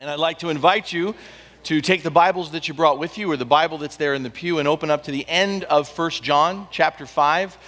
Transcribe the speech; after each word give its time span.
And 0.00 0.08
I'd 0.08 0.20
like 0.20 0.38
to 0.38 0.48
invite 0.48 0.92
you 0.92 1.16
to 1.64 1.80
take 1.80 2.04
the 2.04 2.10
Bibles 2.12 2.52
that 2.52 2.68
you 2.68 2.74
brought 2.74 3.00
with 3.00 3.18
you 3.18 3.32
or 3.32 3.36
the 3.36 3.44
Bible 3.44 3.78
that's 3.78 3.96
there 3.96 4.14
in 4.14 4.22
the 4.22 4.30
pew 4.30 4.60
and 4.60 4.68
open 4.68 4.92
up 4.92 5.02
to 5.02 5.10
the 5.10 5.28
end 5.28 5.64
of 5.64 5.88
1 5.88 6.10
John 6.22 6.68
chapter 6.70 7.04
5. 7.04 7.58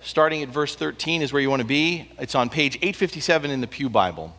Starting 0.00 0.44
at 0.44 0.48
verse 0.48 0.76
13 0.76 1.22
is 1.22 1.32
where 1.32 1.42
you 1.42 1.50
want 1.50 1.60
to 1.60 1.66
be. 1.66 2.08
It's 2.20 2.36
on 2.36 2.50
page 2.50 2.76
857 2.76 3.50
in 3.50 3.60
the 3.60 3.66
Pew 3.66 3.88
Bible. 3.90 4.32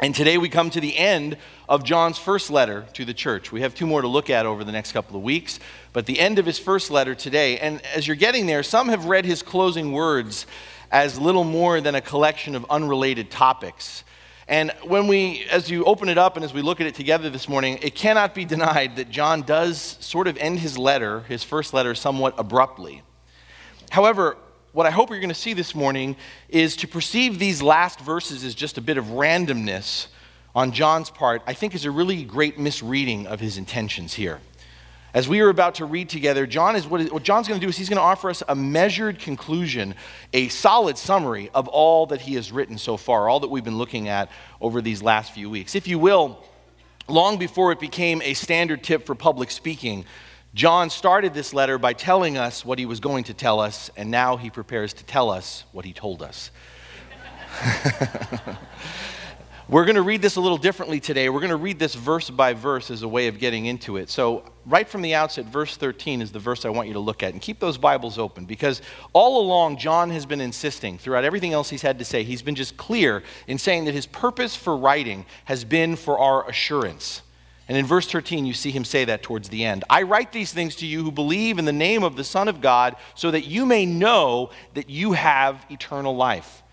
And 0.00 0.14
today 0.14 0.38
we 0.38 0.48
come 0.48 0.70
to 0.70 0.80
the 0.80 0.96
end 0.96 1.38
of 1.68 1.82
John's 1.82 2.18
first 2.18 2.52
letter 2.52 2.86
to 2.92 3.04
the 3.04 3.14
church. 3.14 3.50
We 3.50 3.62
have 3.62 3.74
two 3.74 3.88
more 3.88 4.02
to 4.02 4.06
look 4.06 4.30
at 4.30 4.46
over 4.46 4.62
the 4.62 4.70
next 4.70 4.92
couple 4.92 5.16
of 5.16 5.24
weeks, 5.24 5.58
but 5.92 6.06
the 6.06 6.20
end 6.20 6.38
of 6.38 6.46
his 6.46 6.60
first 6.60 6.88
letter 6.88 7.16
today. 7.16 7.58
And 7.58 7.84
as 7.86 8.06
you're 8.06 8.14
getting 8.14 8.46
there, 8.46 8.62
some 8.62 8.90
have 8.90 9.06
read 9.06 9.24
his 9.24 9.42
closing 9.42 9.90
words 9.90 10.46
as 10.92 11.18
little 11.18 11.42
more 11.42 11.80
than 11.80 11.96
a 11.96 12.00
collection 12.00 12.54
of 12.54 12.64
unrelated 12.70 13.28
topics. 13.28 14.04
And 14.50 14.72
when 14.82 15.06
we, 15.06 15.46
as 15.48 15.70
you 15.70 15.84
open 15.84 16.08
it 16.08 16.18
up 16.18 16.34
and 16.34 16.44
as 16.44 16.52
we 16.52 16.60
look 16.60 16.80
at 16.80 16.86
it 16.88 16.96
together 16.96 17.30
this 17.30 17.48
morning, 17.48 17.78
it 17.82 17.94
cannot 17.94 18.34
be 18.34 18.44
denied 18.44 18.96
that 18.96 19.08
John 19.08 19.42
does 19.42 19.96
sort 20.00 20.26
of 20.26 20.36
end 20.38 20.58
his 20.58 20.76
letter, 20.76 21.20
his 21.20 21.44
first 21.44 21.72
letter, 21.72 21.94
somewhat 21.94 22.34
abruptly. 22.36 23.02
However, 23.90 24.36
what 24.72 24.86
I 24.86 24.90
hope 24.90 25.10
you're 25.10 25.20
going 25.20 25.28
to 25.28 25.36
see 25.36 25.52
this 25.52 25.72
morning 25.72 26.16
is 26.48 26.74
to 26.76 26.88
perceive 26.88 27.38
these 27.38 27.62
last 27.62 28.00
verses 28.00 28.42
as 28.42 28.56
just 28.56 28.76
a 28.76 28.80
bit 28.80 28.98
of 28.98 29.04
randomness 29.06 30.08
on 30.52 30.72
John's 30.72 31.10
part, 31.10 31.42
I 31.46 31.54
think 31.54 31.76
is 31.76 31.84
a 31.84 31.90
really 31.92 32.24
great 32.24 32.58
misreading 32.58 33.28
of 33.28 33.38
his 33.38 33.56
intentions 33.56 34.14
here. 34.14 34.40
As 35.12 35.28
we 35.28 35.40
are 35.40 35.48
about 35.48 35.76
to 35.76 35.86
read 35.86 36.08
together, 36.08 36.46
John 36.46 36.76
is 36.76 36.86
what, 36.86 37.12
what 37.12 37.24
John's 37.24 37.48
going 37.48 37.60
to 37.60 37.64
do 37.64 37.68
is 37.68 37.76
he's 37.76 37.88
going 37.88 37.96
to 37.96 38.02
offer 38.02 38.30
us 38.30 38.44
a 38.48 38.54
measured 38.54 39.18
conclusion, 39.18 39.96
a 40.32 40.48
solid 40.48 40.96
summary 40.96 41.50
of 41.52 41.66
all 41.66 42.06
that 42.06 42.20
he 42.20 42.34
has 42.34 42.52
written 42.52 42.78
so 42.78 42.96
far, 42.96 43.28
all 43.28 43.40
that 43.40 43.48
we've 43.48 43.64
been 43.64 43.78
looking 43.78 44.08
at 44.08 44.30
over 44.60 44.80
these 44.80 45.02
last 45.02 45.32
few 45.32 45.50
weeks. 45.50 45.74
If 45.74 45.88
you 45.88 45.98
will, 45.98 46.44
long 47.08 47.38
before 47.38 47.72
it 47.72 47.80
became 47.80 48.22
a 48.22 48.34
standard 48.34 48.84
tip 48.84 49.04
for 49.04 49.16
public 49.16 49.50
speaking, 49.50 50.04
John 50.54 50.90
started 50.90 51.34
this 51.34 51.52
letter 51.52 51.76
by 51.76 51.92
telling 51.92 52.36
us 52.36 52.64
what 52.64 52.78
he 52.78 52.86
was 52.86 53.00
going 53.00 53.24
to 53.24 53.34
tell 53.34 53.58
us, 53.58 53.90
and 53.96 54.10
now 54.10 54.36
he 54.36 54.48
prepares 54.48 54.92
to 54.94 55.04
tell 55.04 55.30
us 55.30 55.64
what 55.72 55.84
he 55.84 55.92
told 55.92 56.22
us. 56.22 56.52
We're 59.70 59.84
going 59.84 59.94
to 59.94 60.02
read 60.02 60.20
this 60.20 60.34
a 60.34 60.40
little 60.40 60.58
differently 60.58 60.98
today. 60.98 61.28
We're 61.28 61.38
going 61.38 61.50
to 61.50 61.56
read 61.56 61.78
this 61.78 61.94
verse 61.94 62.28
by 62.28 62.54
verse 62.54 62.90
as 62.90 63.02
a 63.02 63.08
way 63.08 63.28
of 63.28 63.38
getting 63.38 63.66
into 63.66 63.98
it. 63.98 64.10
So, 64.10 64.42
right 64.66 64.88
from 64.88 65.00
the 65.00 65.14
outset, 65.14 65.44
verse 65.44 65.76
13 65.76 66.20
is 66.20 66.32
the 66.32 66.40
verse 66.40 66.64
I 66.64 66.70
want 66.70 66.88
you 66.88 66.94
to 66.94 66.98
look 66.98 67.22
at. 67.22 67.34
And 67.34 67.40
keep 67.40 67.60
those 67.60 67.78
Bibles 67.78 68.18
open 68.18 68.46
because 68.46 68.82
all 69.12 69.40
along, 69.40 69.76
John 69.76 70.10
has 70.10 70.26
been 70.26 70.40
insisting, 70.40 70.98
throughout 70.98 71.22
everything 71.22 71.52
else 71.52 71.70
he's 71.70 71.82
had 71.82 72.00
to 72.00 72.04
say, 72.04 72.24
he's 72.24 72.42
been 72.42 72.56
just 72.56 72.76
clear 72.76 73.22
in 73.46 73.58
saying 73.58 73.84
that 73.84 73.94
his 73.94 74.06
purpose 74.06 74.56
for 74.56 74.76
writing 74.76 75.24
has 75.44 75.62
been 75.62 75.94
for 75.94 76.18
our 76.18 76.48
assurance. 76.48 77.22
And 77.68 77.78
in 77.78 77.86
verse 77.86 78.10
13, 78.10 78.46
you 78.46 78.54
see 78.54 78.72
him 78.72 78.84
say 78.84 79.04
that 79.04 79.22
towards 79.22 79.50
the 79.50 79.64
end. 79.64 79.84
I 79.88 80.02
write 80.02 80.32
these 80.32 80.52
things 80.52 80.74
to 80.76 80.86
you 80.86 81.04
who 81.04 81.12
believe 81.12 81.60
in 81.60 81.64
the 81.64 81.72
name 81.72 82.02
of 82.02 82.16
the 82.16 82.24
Son 82.24 82.48
of 82.48 82.60
God, 82.60 82.96
so 83.14 83.30
that 83.30 83.46
you 83.46 83.64
may 83.64 83.86
know 83.86 84.50
that 84.74 84.90
you 84.90 85.12
have 85.12 85.64
eternal 85.70 86.16
life. 86.16 86.64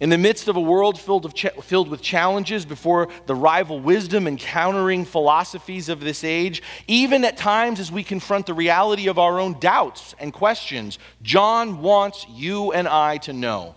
In 0.00 0.08
the 0.08 0.18
midst 0.18 0.48
of 0.48 0.56
a 0.56 0.60
world 0.60 0.98
filled, 0.98 1.26
of 1.26 1.34
filled 1.64 1.88
with 1.88 2.00
challenges 2.00 2.64
before 2.64 3.08
the 3.26 3.34
rival 3.34 3.78
wisdom 3.78 4.26
and 4.26 4.38
countering 4.38 5.04
philosophies 5.04 5.90
of 5.90 6.00
this 6.00 6.24
age, 6.24 6.62
even 6.88 7.22
at 7.24 7.36
times 7.36 7.78
as 7.78 7.92
we 7.92 8.02
confront 8.02 8.46
the 8.46 8.54
reality 8.54 9.08
of 9.08 9.18
our 9.18 9.38
own 9.38 9.58
doubts 9.60 10.14
and 10.18 10.32
questions, 10.32 10.98
John 11.22 11.82
wants 11.82 12.26
you 12.30 12.72
and 12.72 12.88
I 12.88 13.18
to 13.18 13.34
know, 13.34 13.74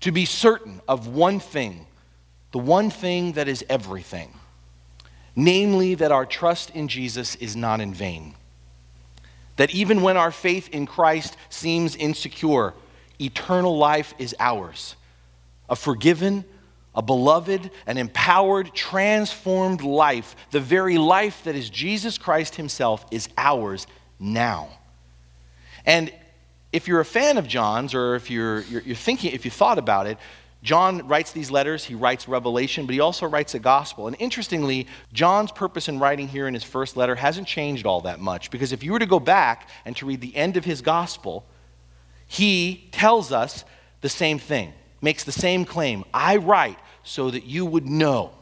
to 0.00 0.10
be 0.10 0.24
certain 0.24 0.80
of 0.88 1.06
one 1.06 1.38
thing, 1.38 1.86
the 2.50 2.58
one 2.58 2.90
thing 2.90 3.32
that 3.32 3.46
is 3.46 3.64
everything 3.68 4.34
namely, 5.36 5.94
that 5.96 6.12
our 6.12 6.26
trust 6.26 6.70
in 6.70 6.88
Jesus 6.88 7.34
is 7.36 7.56
not 7.56 7.80
in 7.80 7.92
vain. 7.92 8.34
That 9.56 9.74
even 9.74 10.02
when 10.02 10.16
our 10.16 10.30
faith 10.30 10.68
in 10.70 10.86
Christ 10.86 11.36
seems 11.48 11.96
insecure, 11.96 12.74
eternal 13.20 13.76
life 13.76 14.14
is 14.18 14.34
ours 14.38 14.96
a 15.68 15.76
forgiven, 15.76 16.44
a 16.94 17.02
beloved, 17.02 17.70
an 17.86 17.98
empowered, 17.98 18.72
transformed 18.74 19.82
life, 19.82 20.36
the 20.50 20.60
very 20.60 20.98
life 20.98 21.44
that 21.44 21.54
is 21.54 21.70
Jesus 21.70 22.18
Christ 22.18 22.54
Himself, 22.56 23.04
is 23.10 23.28
ours 23.36 23.86
now. 24.18 24.68
And 25.84 26.12
if 26.72 26.88
you're 26.88 27.00
a 27.00 27.04
fan 27.04 27.38
of 27.38 27.46
John's, 27.46 27.94
or 27.94 28.14
if 28.14 28.30
you're, 28.30 28.60
you're, 28.62 28.82
you're, 28.82 28.96
thinking, 28.96 29.32
if 29.32 29.44
you 29.44 29.50
thought 29.50 29.78
about 29.78 30.06
it, 30.06 30.18
John 30.62 31.06
writes 31.06 31.32
these 31.32 31.50
letters, 31.50 31.84
he 31.84 31.94
writes 31.94 32.26
Revelation, 32.26 32.86
but 32.86 32.94
he 32.94 33.00
also 33.00 33.26
writes 33.26 33.54
a 33.54 33.58
gospel. 33.58 34.06
And 34.06 34.16
interestingly, 34.18 34.86
John's 35.12 35.52
purpose 35.52 35.88
in 35.88 35.98
writing 35.98 36.26
here 36.26 36.48
in 36.48 36.54
his 36.54 36.64
first 36.64 36.96
letter 36.96 37.14
hasn't 37.14 37.46
changed 37.46 37.84
all 37.84 38.00
that 38.02 38.18
much, 38.18 38.50
because 38.50 38.72
if 38.72 38.82
you 38.82 38.92
were 38.92 38.98
to 38.98 39.06
go 39.06 39.20
back 39.20 39.68
and 39.84 39.94
to 39.96 40.06
read 40.06 40.22
the 40.22 40.34
end 40.34 40.56
of 40.56 40.64
his 40.64 40.80
gospel, 40.80 41.44
he 42.26 42.88
tells 42.92 43.30
us 43.30 43.64
the 44.00 44.08
same 44.08 44.38
thing 44.38 44.72
makes 45.04 45.22
the 45.22 45.32
same 45.32 45.64
claim 45.64 46.04
I 46.12 46.36
write 46.36 46.78
so 47.04 47.30
that 47.30 47.44
you 47.44 47.64
would 47.64 47.86
know 47.86 48.32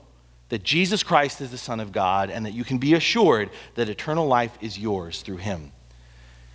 that 0.49 0.63
Jesus 0.63 1.03
Christ 1.03 1.41
is 1.41 1.51
the 1.51 1.59
Son 1.59 1.81
of 1.81 1.93
God 1.93 2.31
and 2.31 2.47
that 2.47 2.53
you 2.53 2.65
can 2.65 2.79
be 2.79 2.95
assured 2.95 3.51
that 3.75 3.89
eternal 3.89 4.27
life 4.27 4.57
is 4.61 4.79
yours 4.79 5.23
through 5.23 5.39
him. 5.39 5.73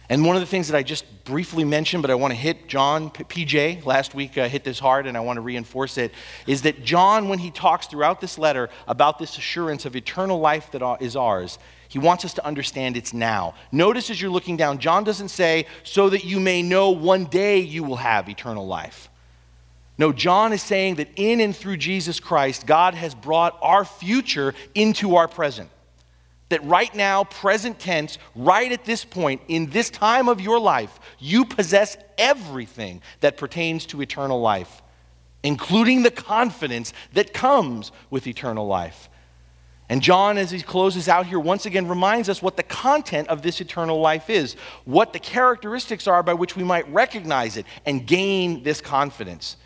And 0.09 0.25
one 0.25 0.37
of 0.37 0.41
the 0.41 0.47
things 0.47 0.69
that 0.69 0.77
I 0.77 0.83
just 0.83 1.03
briefly 1.25 1.65
mentioned, 1.65 2.01
but 2.01 2.09
I 2.09 2.15
want 2.15 2.31
to 2.31 2.39
hit 2.39 2.67
John, 2.69 3.09
PJ, 3.09 3.85
last 3.85 4.15
week 4.15 4.37
uh, 4.37 4.47
hit 4.47 4.63
this 4.63 4.79
hard 4.79 5.05
and 5.05 5.17
I 5.17 5.19
want 5.19 5.35
to 5.35 5.41
reinforce 5.41 5.97
it, 5.97 6.13
is 6.45 6.61
that 6.61 6.85
John, 6.85 7.27
when 7.27 7.39
he 7.39 7.51
talks 7.51 7.87
throughout 7.87 8.21
this 8.21 8.37
letter 8.37 8.69
about 8.87 9.19
this 9.19 9.37
assurance 9.37 9.85
of 9.85 9.97
eternal 9.97 10.39
life 10.39 10.71
that 10.71 11.01
is 11.01 11.17
ours, 11.17 11.59
he 11.89 11.99
wants 11.99 12.23
us 12.23 12.33
to 12.35 12.45
understand 12.45 12.95
it's 12.95 13.13
now. 13.13 13.55
Notice 13.71 14.09
as 14.09 14.21
you're 14.21 14.31
looking 14.31 14.55
down, 14.55 14.79
John 14.79 15.03
doesn't 15.03 15.29
say, 15.29 15.65
so 15.83 16.09
that 16.09 16.23
you 16.23 16.39
may 16.39 16.61
know 16.61 16.91
one 16.91 17.25
day 17.25 17.59
you 17.59 17.83
will 17.83 17.97
have 17.97 18.29
eternal 18.29 18.65
life. 18.65 19.09
No, 19.97 20.13
John 20.13 20.53
is 20.53 20.61
saying 20.61 20.95
that 20.95 21.09
in 21.15 21.39
and 21.39 21.55
through 21.55 21.77
Jesus 21.77 22.19
Christ, 22.19 22.67
God 22.67 22.93
has 22.93 23.15
brought 23.15 23.57
our 23.61 23.83
future 23.83 24.53
into 24.75 25.15
our 25.15 25.27
present. 25.27 25.69
That 26.49 26.63
right 26.63 26.93
now, 26.95 27.23
present 27.23 27.79
tense, 27.79 28.17
right 28.35 28.71
at 28.71 28.85
this 28.85 29.03
point, 29.03 29.41
in 29.47 29.69
this 29.71 29.89
time 29.89 30.29
of 30.29 30.39
your 30.39 30.59
life, 30.59 30.97
you 31.19 31.45
possess 31.45 31.97
everything 32.17 33.01
that 33.19 33.37
pertains 33.37 33.85
to 33.87 34.01
eternal 34.01 34.39
life, 34.39 34.81
including 35.43 36.03
the 36.03 36.11
confidence 36.11 36.93
that 37.13 37.33
comes 37.33 37.91
with 38.09 38.27
eternal 38.27 38.67
life. 38.67 39.09
And 39.89 40.01
John, 40.01 40.37
as 40.37 40.51
he 40.51 40.61
closes 40.61 41.07
out 41.07 41.25
here, 41.25 41.39
once 41.39 41.65
again 41.65 41.87
reminds 41.87 42.29
us 42.29 42.41
what 42.41 42.57
the 42.57 42.63
content 42.63 43.29
of 43.29 43.41
this 43.41 43.61
eternal 43.61 43.99
life 43.99 44.29
is, 44.29 44.55
what 44.85 45.11
the 45.11 45.19
characteristics 45.19 46.07
are 46.07 46.23
by 46.23 46.33
which 46.33 46.55
we 46.55 46.63
might 46.63 46.91
recognize 46.91 47.57
it 47.57 47.65
and 47.85 48.05
gain 48.05 48.63
this 48.63 48.79
confidence. 48.79 49.57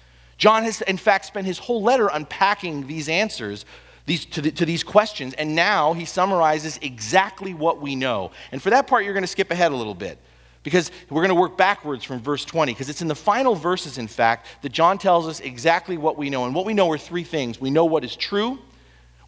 John 0.41 0.63
has, 0.63 0.81
in 0.81 0.97
fact, 0.97 1.25
spent 1.25 1.45
his 1.45 1.59
whole 1.59 1.83
letter 1.83 2.09
unpacking 2.11 2.87
these 2.87 3.09
answers 3.09 3.63
these, 4.07 4.25
to, 4.25 4.41
the, 4.41 4.49
to 4.49 4.65
these 4.65 4.83
questions, 4.83 5.35
and 5.35 5.55
now 5.55 5.93
he 5.93 6.03
summarizes 6.03 6.79
exactly 6.81 7.53
what 7.53 7.79
we 7.79 7.95
know. 7.95 8.31
And 8.51 8.59
for 8.59 8.71
that 8.71 8.87
part, 8.87 9.03
you're 9.03 9.13
going 9.13 9.21
to 9.21 9.27
skip 9.27 9.51
ahead 9.51 9.71
a 9.71 9.75
little 9.75 9.93
bit 9.93 10.17
because 10.63 10.89
we're 11.11 11.21
going 11.21 11.29
to 11.29 11.39
work 11.39 11.57
backwards 11.57 12.03
from 12.03 12.21
verse 12.21 12.43
20 12.43 12.73
because 12.73 12.89
it's 12.89 13.03
in 13.03 13.07
the 13.07 13.13
final 13.13 13.53
verses, 13.53 13.99
in 13.99 14.07
fact, 14.07 14.47
that 14.63 14.71
John 14.71 14.97
tells 14.97 15.27
us 15.27 15.41
exactly 15.41 15.95
what 15.95 16.17
we 16.17 16.31
know. 16.31 16.45
And 16.45 16.55
what 16.55 16.65
we 16.65 16.73
know 16.73 16.89
are 16.89 16.97
three 16.97 17.23
things 17.23 17.61
we 17.61 17.69
know 17.69 17.85
what 17.85 18.03
is 18.03 18.15
true, 18.15 18.57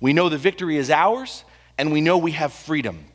we 0.01 0.13
know 0.13 0.29
the 0.29 0.39
victory 0.39 0.77
is 0.77 0.89
ours, 0.89 1.45
and 1.77 1.91
we 1.91 2.01
know 2.01 2.17
we 2.17 2.31
have 2.31 2.53
freedom. 2.53 3.05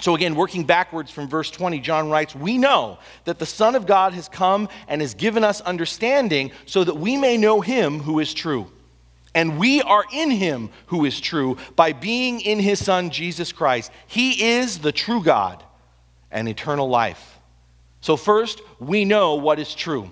So, 0.00 0.14
again, 0.14 0.36
working 0.36 0.64
backwards 0.64 1.10
from 1.10 1.28
verse 1.28 1.50
20, 1.50 1.80
John 1.80 2.08
writes, 2.08 2.34
We 2.34 2.56
know 2.56 2.98
that 3.24 3.40
the 3.40 3.46
Son 3.46 3.74
of 3.74 3.86
God 3.86 4.14
has 4.14 4.28
come 4.28 4.68
and 4.86 5.00
has 5.00 5.14
given 5.14 5.42
us 5.42 5.60
understanding 5.60 6.52
so 6.66 6.84
that 6.84 6.94
we 6.94 7.16
may 7.16 7.36
know 7.36 7.60
him 7.60 8.00
who 8.00 8.20
is 8.20 8.32
true. 8.32 8.70
And 9.34 9.58
we 9.58 9.82
are 9.82 10.04
in 10.12 10.30
him 10.30 10.70
who 10.86 11.04
is 11.04 11.20
true 11.20 11.58
by 11.74 11.92
being 11.92 12.40
in 12.40 12.60
his 12.60 12.84
Son, 12.84 13.10
Jesus 13.10 13.50
Christ. 13.52 13.90
He 14.06 14.50
is 14.50 14.78
the 14.78 14.92
true 14.92 15.22
God 15.22 15.64
and 16.30 16.48
eternal 16.48 16.88
life. 16.88 17.38
So, 18.00 18.16
first, 18.16 18.60
we 18.78 19.04
know 19.04 19.34
what 19.34 19.58
is 19.58 19.74
true. 19.74 20.10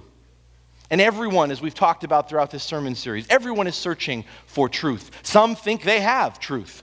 And 0.91 1.01
everyone, 1.01 1.51
as 1.51 1.61
we've 1.61 1.75
talked 1.75 2.05
about 2.05 2.29
throughout 2.29 2.51
this 2.51 2.63
sermon 2.63 2.95
series, 2.95 3.27
everyone 3.29 3.67
is 3.67 3.77
searching 3.77 4.25
for 4.47 4.69
truth. 4.69 5.11
Some 5.23 5.55
think 5.55 5.83
they 5.83 6.01
have 6.01 6.39
truth. 6.39 6.83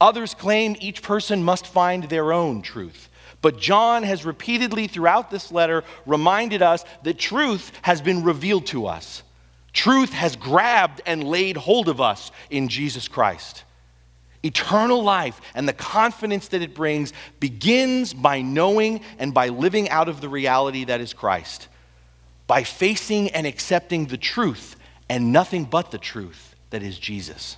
Others 0.00 0.34
claim 0.34 0.76
each 0.80 1.02
person 1.02 1.42
must 1.42 1.66
find 1.66 2.04
their 2.04 2.32
own 2.32 2.62
truth. 2.62 3.08
But 3.40 3.58
John 3.58 4.04
has 4.04 4.24
repeatedly 4.24 4.86
throughout 4.86 5.30
this 5.30 5.52
letter 5.52 5.84
reminded 6.06 6.62
us 6.62 6.84
that 7.02 7.18
truth 7.18 7.72
has 7.82 8.00
been 8.00 8.24
revealed 8.24 8.66
to 8.68 8.86
us. 8.86 9.22
Truth 9.72 10.12
has 10.12 10.36
grabbed 10.36 11.02
and 11.04 11.24
laid 11.24 11.56
hold 11.56 11.88
of 11.88 12.00
us 12.00 12.30
in 12.48 12.68
Jesus 12.68 13.08
Christ. 13.08 13.64
Eternal 14.42 15.02
life 15.02 15.40
and 15.54 15.68
the 15.68 15.72
confidence 15.72 16.48
that 16.48 16.62
it 16.62 16.74
brings 16.74 17.12
begins 17.40 18.14
by 18.14 18.40
knowing 18.40 19.00
and 19.18 19.34
by 19.34 19.48
living 19.48 19.88
out 19.90 20.08
of 20.08 20.20
the 20.20 20.28
reality 20.28 20.84
that 20.84 21.00
is 21.00 21.12
Christ, 21.12 21.68
by 22.46 22.62
facing 22.62 23.30
and 23.30 23.46
accepting 23.46 24.06
the 24.06 24.18
truth 24.18 24.76
and 25.08 25.32
nothing 25.32 25.64
but 25.64 25.90
the 25.90 25.98
truth 25.98 26.54
that 26.70 26.82
is 26.82 26.98
Jesus. 26.98 27.56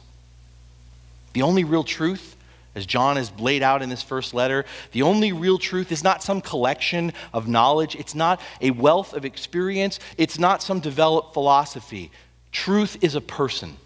The 1.37 1.43
only 1.43 1.65
real 1.65 1.85
truth 1.85 2.35
as 2.75 2.87
John 2.87 3.17
has 3.17 3.31
laid 3.39 3.63
out 3.63 3.83
in 3.83 3.91
this 3.91 4.03
first 4.03 4.33
letter, 4.33 4.65
the 4.93 5.03
only 5.03 5.33
real 5.33 5.59
truth 5.59 5.93
is 5.93 6.03
not 6.03 6.23
some 6.23 6.41
collection 6.41 7.13
of 7.35 7.47
knowledge. 7.47 7.95
It's 7.95 8.15
not 8.15 8.41
a 8.63 8.71
wealth 8.71 9.13
of 9.13 9.27
experience. 9.27 10.01
It's 10.17 10.39
not 10.39 10.63
some 10.63 10.81
developed 10.81 11.35
philosophy. 11.35 12.11
Truth 12.53 13.05
is 13.05 13.15
a 13.15 13.21
person, 13.21 13.77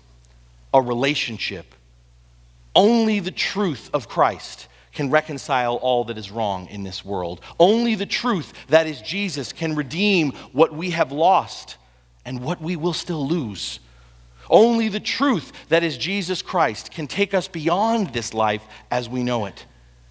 a 0.73 0.81
relationship. 0.81 1.75
Only 2.77 3.19
the 3.19 3.33
truth 3.33 3.91
of 3.93 4.09
Christ 4.09 4.69
can 4.93 5.11
reconcile 5.11 5.75
all 5.75 6.05
that 6.05 6.19
is 6.19 6.31
wrong 6.31 6.69
in 6.69 6.85
this 6.85 7.05
world. 7.05 7.41
Only 7.59 7.97
the 7.97 8.07
truth, 8.07 8.53
that 8.69 8.87
is 8.87 9.03
Jesus, 9.03 9.53
can 9.53 9.75
redeem 9.75 10.31
what 10.53 10.73
we 10.73 10.91
have 10.91 11.11
lost 11.11 11.79
and 12.25 12.43
what 12.43 12.63
we 12.63 12.77
will 12.77 12.93
still 12.93 13.27
lose. 13.27 13.81
Only 14.51 14.89
the 14.89 15.01
truth 15.01 15.53
that 15.69 15.83
is 15.83 15.97
Jesus 15.97 16.43
Christ 16.43 16.91
can 16.91 17.07
take 17.07 17.33
us 17.33 17.49
beyond 17.49 18.13
this 18.13 18.35
life 18.35 18.63
as 18.91 19.09
we 19.09 19.23
know 19.23 19.47
it. 19.47 19.65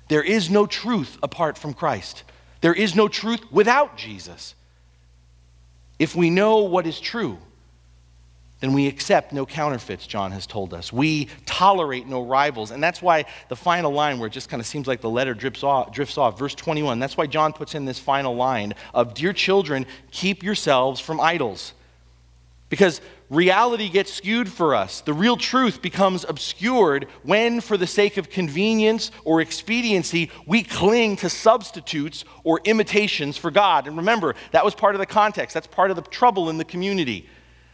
There 0.07 0.23
is 0.23 0.49
no 0.49 0.65
truth 0.65 1.17
apart 1.21 1.57
from 1.57 1.73
Christ. 1.73 2.23
There 2.61 2.73
is 2.73 2.95
no 2.95 3.07
truth 3.07 3.41
without 3.51 3.97
Jesus. 3.97 4.55
If 5.99 6.15
we 6.15 6.29
know 6.29 6.59
what 6.59 6.87
is 6.87 6.99
true, 6.99 7.37
then 8.59 8.73
we 8.73 8.87
accept 8.87 9.31
no 9.31 9.45
counterfeits, 9.45 10.05
John 10.05 10.31
has 10.31 10.45
told 10.45 10.73
us. 10.73 10.91
We 10.91 11.29
tolerate 11.45 12.07
no 12.07 12.21
rivals. 12.23 12.71
And 12.71 12.83
that's 12.83 13.01
why 13.01 13.25
the 13.47 13.55
final 13.55 13.91
line, 13.91 14.19
where 14.19 14.27
it 14.27 14.33
just 14.33 14.49
kind 14.49 14.59
of 14.59 14.67
seems 14.67 14.85
like 14.85 14.99
the 14.99 15.09
letter 15.09 15.33
drifts 15.33 15.63
off, 15.63 15.93
drifts 15.93 16.17
off, 16.17 16.37
verse 16.37 16.55
21, 16.55 16.99
that's 16.99 17.15
why 17.15 17.25
John 17.25 17.53
puts 17.53 17.75
in 17.75 17.85
this 17.85 17.99
final 17.99 18.35
line 18.35 18.73
of 18.93 19.13
Dear 19.13 19.31
children, 19.31 19.85
keep 20.11 20.43
yourselves 20.43 20.99
from 20.99 21.21
idols. 21.21 21.73
Because 22.67 22.99
reality 23.29 23.89
gets 23.89 24.13
skewed 24.13 24.51
for 24.51 24.75
us. 24.75 25.01
The 25.01 25.13
real 25.13 25.37
truth 25.37 25.81
becomes 25.81 26.25
obscured 26.27 27.07
when, 27.23 27.61
for 27.61 27.77
the 27.77 27.87
sake 27.87 28.17
of 28.17 28.29
convenience 28.29 29.11
or 29.23 29.41
expediency, 29.41 30.31
we 30.45 30.63
cling 30.63 31.15
to 31.17 31.29
substitutes 31.29 32.25
or 32.43 32.59
imitations 32.65 33.37
for 33.37 33.51
God. 33.51 33.87
And 33.87 33.97
remember, 33.97 34.35
that 34.51 34.65
was 34.65 34.75
part 34.75 34.95
of 34.95 34.99
the 34.99 35.05
context, 35.05 35.53
that's 35.53 35.67
part 35.67 35.91
of 35.91 35.95
the 35.95 36.03
trouble 36.03 36.49
in 36.49 36.57
the 36.57 36.65
community. 36.65 37.27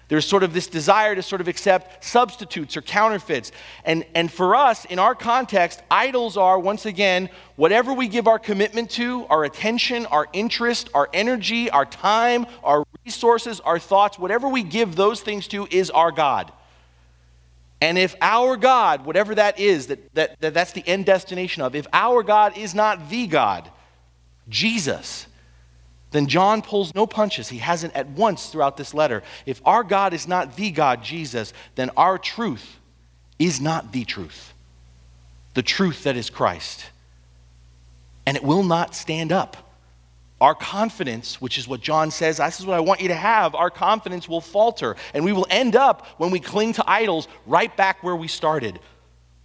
There's 0.07 0.28
sort 0.28 0.44
of 0.44 0.54
this 0.54 0.68
desire 0.68 1.16
to 1.16 1.24
sort 1.24 1.42
of 1.42 1.48
accept 1.48 2.04
substitutes 2.04 2.78
or 2.78 2.81
counterfeits. 2.81 3.52
And, 3.84 4.06
and 4.13 4.31
for 4.31 4.56
us, 4.56 4.86
in 4.86 5.00
our 5.00 5.16
context, 5.16 5.81
idols 5.90 6.38
are, 6.38 6.60
once 6.60 6.86
again, 6.86 7.30
whatever 7.56 7.92
we 7.92 8.07
give 8.07 8.28
our 8.28 8.38
commitment 8.38 8.92
to, 8.92 9.25
our 9.28 9.46
attention, 9.46 10.06
our 10.07 10.28
interest, 10.31 10.90
our 10.94 11.10
energy, 11.12 11.72
our 11.72 11.86
time, 11.86 12.46
our 12.63 12.86
resources, 13.04 13.60
our 13.62 13.80
thoughts, 13.80 14.19
whatever 14.19 14.48
we 14.48 14.62
give 14.62 14.96
those 14.96 15.22
things 15.22 15.48
to 15.48 15.68
is 15.72 15.90
our 15.90 16.12
God. 16.12 16.51
And 17.81 17.98
if 17.98 18.16
our 18.22 18.58
God, 18.58 19.06
whatever 19.06 19.36
that 19.36 19.60
is, 19.60 19.88
that, 19.88 20.13
that, 20.16 20.40
that 20.40 20.54
that's 20.54 20.72
the 20.72 20.88
end 20.88 21.06
destination 21.06 21.63
of, 21.63 21.75
if 21.75 21.88
our 21.92 22.22
God 22.22 22.58
is 22.58 22.75
not 22.75 23.10
the 23.10 23.25
God, 23.25 23.69
Jesus, 24.50 25.28
then 26.12 26.28
John 26.28 26.62
pulls 26.62 26.96
no 26.96 27.06
punches. 27.06 27.50
He 27.50 27.57
hasn't 27.57 27.94
at 27.96 28.07
once 28.07 28.48
throughout 28.48 28.78
this 28.78 28.94
letter. 28.94 29.24
If 29.46 29.62
our 29.66 29.84
God 29.84 30.13
is 30.13 30.28
not 30.28 30.56
the 30.56 30.72
God, 30.72 31.04
Jesus, 31.04 31.54
then 31.75 31.90
our 31.98 32.18
truth 32.18 32.80
is 33.38 33.60
not 33.60 33.92
the 33.92 34.06
truth. 34.06 34.54
The 35.56 35.63
truth 35.63 36.04
that 36.04 36.16
is 36.16 36.30
Christ. 36.30 36.86
And 38.25 38.38
it 38.38 38.44
will 38.44 38.63
not 38.63 38.96
stand 38.96 39.31
up. 39.31 39.57
Our 40.42 40.56
confidence, 40.56 41.42
which 41.42 41.57
is 41.57 41.68
what 41.68 41.81
John 41.81 42.12
says, 42.12 42.38
this 42.38 42.60
is 42.60 42.66
what 42.66 42.75
I 42.75 42.81
want 42.81 43.01
you 43.01 43.08
to 43.08 43.16
have, 43.16 43.56
our 43.56 43.69
confidence 43.69 44.28
will 44.28 44.42
falter. 44.42 44.96
And 45.13 45.24
we 45.24 45.34
will 45.34 45.48
end 45.50 45.75
up, 45.75 46.06
when 46.18 46.31
we 46.31 46.40
cling 46.40 46.74
to 46.74 46.90
idols, 46.90 47.28
right 47.46 47.75
back 47.75 48.04
where 48.04 48.16
we 48.16 48.28
started 48.28 48.80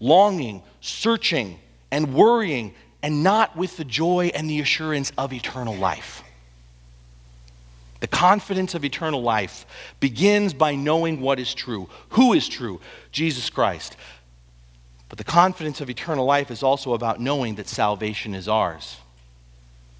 longing, 0.00 0.62
searching, 0.80 1.58
and 1.90 2.14
worrying, 2.14 2.74
and 3.02 3.22
not 3.22 3.56
with 3.56 3.76
the 3.76 3.84
joy 3.84 4.30
and 4.34 4.48
the 4.48 4.60
assurance 4.60 5.12
of 5.18 5.32
eternal 5.32 5.76
life. 5.76 6.22
The 8.00 8.08
confidence 8.08 8.74
of 8.74 8.84
eternal 8.84 9.22
life 9.22 9.66
begins 10.00 10.54
by 10.54 10.74
knowing 10.74 11.20
what 11.20 11.38
is 11.38 11.54
true. 11.54 11.88
Who 12.10 12.32
is 12.32 12.48
true? 12.48 12.80
Jesus 13.12 13.50
Christ. 13.50 13.96
But 15.10 15.18
the 15.18 15.24
confidence 15.24 15.80
of 15.80 15.90
eternal 15.90 16.24
life 16.24 16.50
is 16.50 16.62
also 16.62 16.94
about 16.94 17.20
knowing 17.20 17.56
that 17.56 17.68
salvation 17.68 18.34
is 18.34 18.48
ours. 18.48 18.96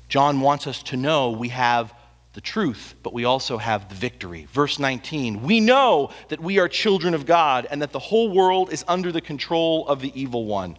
John 0.08 0.41
wants 0.41 0.67
us 0.67 0.82
to 0.85 0.97
know 0.97 1.31
we 1.31 1.49
have 1.49 1.93
the 2.32 2.41
truth, 2.41 2.94
but 3.02 3.12
we 3.12 3.25
also 3.25 3.58
have 3.58 3.88
the 3.88 3.94
victory. 3.94 4.47
Verse 4.52 4.79
19 4.79 5.43
We 5.43 5.61
know 5.61 6.11
that 6.29 6.41
we 6.41 6.58
are 6.58 6.69
children 6.69 7.12
of 7.12 7.26
God 7.26 7.67
and 7.70 7.82
that 7.82 7.93
the 7.93 7.99
whole 7.99 8.31
world 8.31 8.73
is 8.73 8.85
under 8.88 9.12
the 9.12 9.20
control 9.20 9.87
of 9.88 10.00
the 10.00 10.12
evil 10.20 10.47
one. 10.47 10.79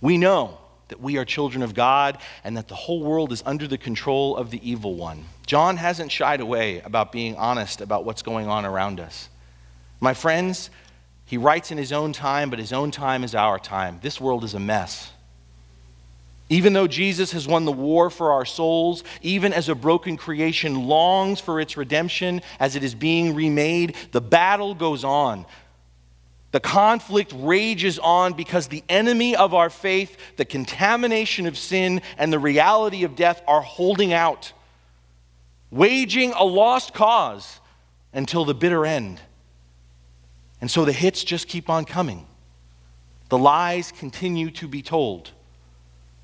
We 0.00 0.18
know 0.18 0.58
that 0.88 1.00
we 1.00 1.16
are 1.16 1.24
children 1.24 1.62
of 1.62 1.74
God 1.74 2.18
and 2.44 2.56
that 2.56 2.68
the 2.68 2.74
whole 2.74 3.02
world 3.02 3.32
is 3.32 3.42
under 3.46 3.66
the 3.66 3.78
control 3.78 4.36
of 4.36 4.50
the 4.50 4.60
evil 4.68 4.94
one. 4.94 5.24
John 5.46 5.76
hasn't 5.76 6.10
shied 6.10 6.40
away 6.40 6.80
about 6.80 7.12
being 7.12 7.36
honest 7.36 7.80
about 7.80 8.04
what's 8.04 8.22
going 8.22 8.48
on 8.48 8.66
around 8.66 8.98
us. 8.98 9.28
My 10.00 10.12
friends, 10.12 10.70
he 11.24 11.38
writes 11.38 11.70
in 11.70 11.78
his 11.78 11.92
own 11.92 12.12
time, 12.12 12.50
but 12.50 12.58
his 12.58 12.72
own 12.72 12.90
time 12.90 13.24
is 13.24 13.34
our 13.34 13.58
time. 13.58 14.00
This 14.02 14.20
world 14.20 14.44
is 14.44 14.54
a 14.54 14.60
mess. 14.60 15.12
Even 16.48 16.72
though 16.72 16.86
Jesus 16.86 17.32
has 17.32 17.48
won 17.48 17.64
the 17.64 17.72
war 17.72 18.08
for 18.10 18.32
our 18.32 18.44
souls, 18.44 19.02
even 19.22 19.52
as 19.52 19.68
a 19.68 19.74
broken 19.74 20.16
creation 20.16 20.86
longs 20.86 21.40
for 21.40 21.60
its 21.60 21.76
redemption 21.76 22.40
as 22.60 22.76
it 22.76 22.84
is 22.84 22.94
being 22.94 23.34
remade, 23.34 23.96
the 24.12 24.20
battle 24.20 24.74
goes 24.74 25.02
on. 25.02 25.44
The 26.52 26.60
conflict 26.60 27.34
rages 27.36 27.98
on 27.98 28.34
because 28.34 28.68
the 28.68 28.84
enemy 28.88 29.34
of 29.34 29.54
our 29.54 29.70
faith, 29.70 30.16
the 30.36 30.44
contamination 30.44 31.46
of 31.46 31.58
sin, 31.58 32.00
and 32.16 32.32
the 32.32 32.38
reality 32.38 33.02
of 33.02 33.16
death 33.16 33.42
are 33.48 33.60
holding 33.60 34.12
out, 34.12 34.52
waging 35.76 36.32
a 36.32 36.44
lost 36.44 36.94
cause 36.94 37.60
until 38.12 38.44
the 38.44 38.54
bitter 38.54 38.86
end. 38.86 39.20
And 40.60 40.70
so 40.70 40.84
the 40.84 40.92
hits 40.92 41.22
just 41.22 41.48
keep 41.48 41.68
on 41.68 41.84
coming. 41.84 42.26
The 43.28 43.38
lies 43.38 43.92
continue 43.92 44.50
to 44.52 44.66
be 44.66 44.82
told. 44.82 45.32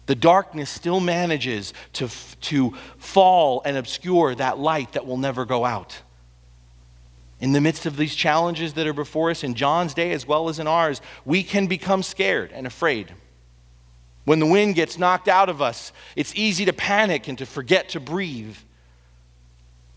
The 0.06 0.14
darkness 0.14 0.70
still 0.70 1.00
manages 1.00 1.74
to, 1.94 2.08
to 2.42 2.72
fall 2.98 3.62
and 3.64 3.76
obscure 3.76 4.34
that 4.34 4.58
light 4.58 4.92
that 4.92 5.06
will 5.06 5.16
never 5.16 5.44
go 5.44 5.64
out 5.64 6.00
in 7.42 7.50
the 7.50 7.60
midst 7.60 7.86
of 7.86 7.96
these 7.96 8.14
challenges 8.14 8.74
that 8.74 8.86
are 8.86 8.92
before 8.92 9.28
us 9.28 9.42
in 9.42 9.54
John's 9.54 9.94
day 9.94 10.12
as 10.12 10.24
well 10.24 10.48
as 10.48 10.60
in 10.60 10.68
ours, 10.68 11.00
we 11.24 11.42
can 11.42 11.66
become 11.66 12.04
scared 12.04 12.52
and 12.52 12.68
afraid. 12.68 13.12
When 14.24 14.38
the 14.38 14.46
wind 14.46 14.76
gets 14.76 14.96
knocked 14.96 15.26
out 15.26 15.48
of 15.48 15.60
us, 15.60 15.92
it's 16.14 16.32
easy 16.36 16.64
to 16.66 16.72
panic 16.72 17.26
and 17.26 17.36
to 17.38 17.44
forget 17.44 17.88
to 17.90 18.00
breathe. 18.00 18.56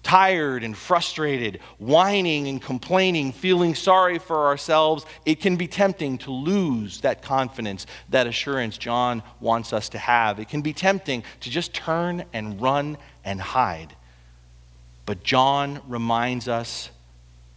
Tired 0.05 0.63
and 0.63 0.77
frustrated, 0.77 1.61
whining 1.79 2.47
and 2.47 2.61
complaining, 2.61 3.31
feeling 3.31 3.73
sorry 3.73 4.19
for 4.19 4.45
ourselves, 4.45 5.03
it 5.25 5.41
can 5.41 5.55
be 5.55 5.67
tempting 5.67 6.19
to 6.19 6.31
lose 6.31 7.01
that 7.01 7.23
confidence, 7.23 7.87
that 8.09 8.27
assurance 8.27 8.77
John 8.77 9.23
wants 9.39 9.73
us 9.73 9.89
to 9.89 9.97
have. 9.97 10.39
It 10.39 10.47
can 10.47 10.61
be 10.61 10.73
tempting 10.73 11.23
to 11.39 11.49
just 11.49 11.73
turn 11.73 12.23
and 12.33 12.61
run 12.61 12.99
and 13.23 13.41
hide. 13.41 13.95
But 15.07 15.23
John 15.23 15.81
reminds 15.87 16.47
us 16.47 16.91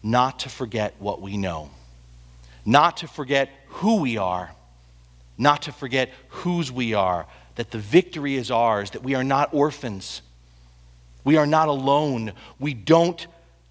not 0.03 0.39
to 0.41 0.49
forget 0.49 0.95
what 0.99 1.21
we 1.21 1.37
know, 1.37 1.69
not 2.65 2.97
to 2.99 3.09
forget 3.09 3.51
who 3.67 3.97
we 4.01 4.17
are, 4.17 4.53
not 5.37 5.61
to 5.63 5.73
forget 5.73 6.15
whose 6.29 6.73
we 6.73 6.95
are, 6.95 7.27
that 7.57 7.73
the 7.73 7.79
victory 7.79 8.37
is 8.37 8.51
ours, 8.51 8.93
that 8.93 9.03
we 9.03 9.15
are 9.15 9.23
not 9.23 9.53
orphans. 9.53 10.23
We 11.25 11.37
are 11.37 11.47
not 11.47 11.69
alone. 11.69 12.33
We 12.59 12.75
don't 12.75 13.27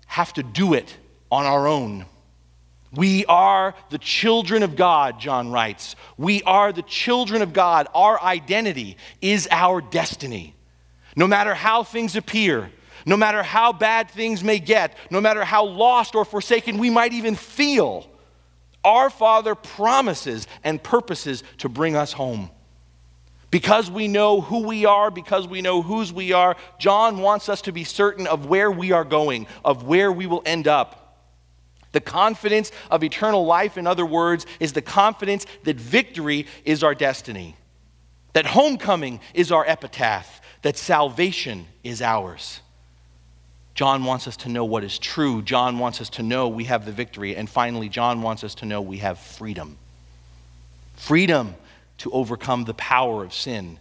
have 0.05 0.33
to 0.33 0.43
do 0.43 0.73
it 0.73 0.95
on 1.31 1.45
our 1.45 1.67
own. 1.67 2.05
We 2.91 3.25
are 3.25 3.75
the 3.89 3.97
children 3.97 4.63
of 4.63 4.75
God, 4.75 5.19
John 5.19 5.51
writes. 5.51 5.95
We 6.17 6.41
are 6.43 6.71
the 6.71 6.83
children 6.83 7.41
of 7.41 7.53
God. 7.53 7.87
Our 7.93 8.21
identity 8.21 8.97
is 9.21 9.47
our 9.51 9.81
destiny. 9.81 10.55
No 11.15 11.27
matter 11.27 11.53
how 11.53 11.83
things 11.83 12.15
appear, 12.15 12.71
no 13.05 13.17
matter 13.17 13.43
how 13.43 13.73
bad 13.73 14.09
things 14.09 14.43
may 14.43 14.59
get, 14.59 14.95
no 15.09 15.19
matter 15.19 15.43
how 15.43 15.65
lost 15.65 16.15
or 16.15 16.25
forsaken 16.25 16.77
we 16.77 16.89
might 16.89 17.13
even 17.13 17.35
feel, 17.35 18.07
our 18.83 19.09
Father 19.09 19.55
promises 19.55 20.47
and 20.63 20.81
purposes 20.81 21.43
to 21.57 21.69
bring 21.69 21.95
us 21.95 22.13
home. 22.13 22.49
Because 23.49 23.89
we 23.89 24.07
know 24.07 24.41
who 24.41 24.63
we 24.63 24.85
are, 24.85 25.09
because 25.09 25.47
we 25.47 25.61
know 25.61 25.81
whose 25.81 26.11
we 26.11 26.33
are, 26.33 26.57
John 26.79 27.19
wants 27.19 27.47
us 27.47 27.61
to 27.63 27.71
be 27.71 27.83
certain 27.83 28.27
of 28.27 28.47
where 28.47 28.69
we 28.69 28.91
are 28.91 29.05
going, 29.05 29.47
of 29.63 29.83
where 29.83 30.11
we 30.11 30.25
will 30.25 30.43
end 30.45 30.67
up. 30.67 31.03
The 31.93 32.01
confidence 32.01 32.71
of 32.91 33.03
eternal 33.03 33.45
life, 33.45 33.77
in 33.77 33.87
other 33.87 34.05
words, 34.05 34.45
is 34.59 34.73
the 34.73 34.81
confidence 34.81 35.45
that 35.63 35.77
victory 35.77 36.45
is 36.65 36.83
our 36.83 36.93
destiny, 36.93 37.55
that 38.33 38.45
homecoming 38.45 39.21
is 39.33 39.51
our 39.51 39.65
epitaph, 39.65 40.41
that 40.63 40.77
salvation 40.77 41.67
is 41.83 42.01
ours. 42.01 42.59
John 43.73 44.03
wants 44.03 44.27
us 44.27 44.35
to 44.37 44.49
know 44.49 44.65
what 44.65 44.83
is 44.83 44.97
true. 44.97 45.43
John 45.43 45.77
wants 45.77 46.01
us 46.01 46.09
to 46.09 46.23
know 46.23 46.47
we 46.47 46.63
have 46.63 46.83
the 46.83 46.91
victory. 46.91 47.35
And 47.35 47.47
finally, 47.47 47.89
John 47.89 48.23
wants 48.23 48.43
us 48.43 48.55
to 48.55 48.65
know 48.65 48.81
we 48.81 48.97
have 48.97 49.19
freedom. 49.19 49.77
freedom 50.95 51.53
to 51.99 52.11
overcome 52.11 52.65
the 52.65 52.73
power 52.73 53.23
of 53.23 53.33
sin. 53.33 53.79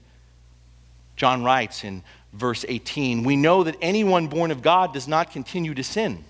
John 1.16 1.44
writes 1.44 1.84
in 1.84 2.02
verse 2.32 2.64
18 2.68 3.24
We 3.24 3.36
know 3.36 3.62
that 3.64 3.76
anyone 3.80 4.28
born 4.28 4.50
of 4.50 4.62
God 4.62 4.92
does 4.92 5.08
not 5.08 5.30
continue 5.30 5.74
to 5.74 5.84
sin. 5.84 6.24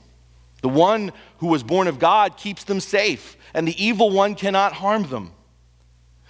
The 0.63 0.69
one 0.69 1.13
who 1.39 1.49
was 1.49 1.63
born 1.63 1.87
of 1.87 1.99
God 1.99 2.37
keeps 2.37 2.65
them 2.65 2.81
safe, 2.81 3.37
and 3.53 3.69
the 3.69 3.85
evil 3.85 4.11
one 4.11 4.35
cannot 4.35 4.73
harm 4.73 5.05
them. 5.05 5.33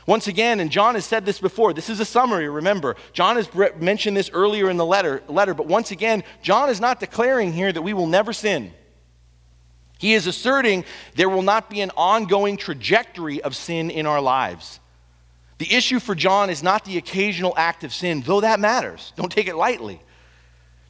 Once 0.06 0.28
again, 0.28 0.60
and 0.60 0.70
John 0.70 0.94
has 0.94 1.04
said 1.04 1.26
this 1.26 1.40
before, 1.40 1.72
this 1.72 1.90
is 1.90 1.98
a 1.98 2.04
summary, 2.04 2.48
remember. 2.48 2.94
John 3.12 3.36
has 3.36 3.48
mentioned 3.76 4.16
this 4.16 4.30
earlier 4.32 4.70
in 4.70 4.76
the 4.76 4.86
letter, 4.86 5.22
letter, 5.26 5.52
but 5.52 5.66
once 5.66 5.90
again, 5.90 6.22
John 6.42 6.70
is 6.70 6.80
not 6.80 7.00
declaring 7.00 7.52
here 7.52 7.72
that 7.72 7.82
we 7.82 7.92
will 7.92 8.06
never 8.06 8.32
sin. 8.32 8.72
He 9.98 10.14
is 10.14 10.26
asserting 10.26 10.84
there 11.14 11.28
will 11.28 11.42
not 11.42 11.68
be 11.70 11.80
an 11.80 11.90
ongoing 11.96 12.56
trajectory 12.56 13.42
of 13.42 13.56
sin 13.56 13.90
in 13.90 14.06
our 14.06 14.20
lives. 14.20 14.78
The 15.58 15.72
issue 15.72 16.00
for 16.00 16.14
John 16.14 16.50
is 16.50 16.62
not 16.62 16.84
the 16.84 16.98
occasional 16.98 17.54
act 17.56 17.82
of 17.84 17.92
sin, 17.92 18.22
though 18.22 18.40
that 18.40 18.60
matters. 18.60 19.12
Don't 19.16 19.32
take 19.32 19.48
it 19.48 19.56
lightly. 19.56 20.00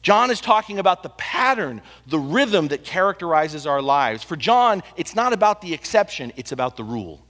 John 0.01 0.29
is 0.29 0.41
talking 0.41 0.79
about 0.79 1.03
the 1.03 1.09
pattern, 1.09 1.81
the 2.05 2.19
rhythm 2.19 2.69
that 2.69 2.83
characterizes 2.83 3.65
our 3.65 3.81
lives. 3.81 4.23
For 4.23 4.35
John, 4.35 4.83
it's 4.95 5.15
not 5.15 5.33
about 5.33 5.61
the 5.61 5.73
exception, 5.73 6.31
it's 6.35 6.51
about 6.51 6.77
the 6.77 6.83
rule. 6.83 7.25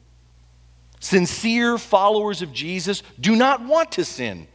Sincere 1.00 1.78
followers 1.78 2.42
of 2.42 2.52
Jesus 2.54 3.04
do 3.20 3.36
not 3.36 3.64
want 3.64 3.92
to 3.94 4.06
sin. 4.06 4.48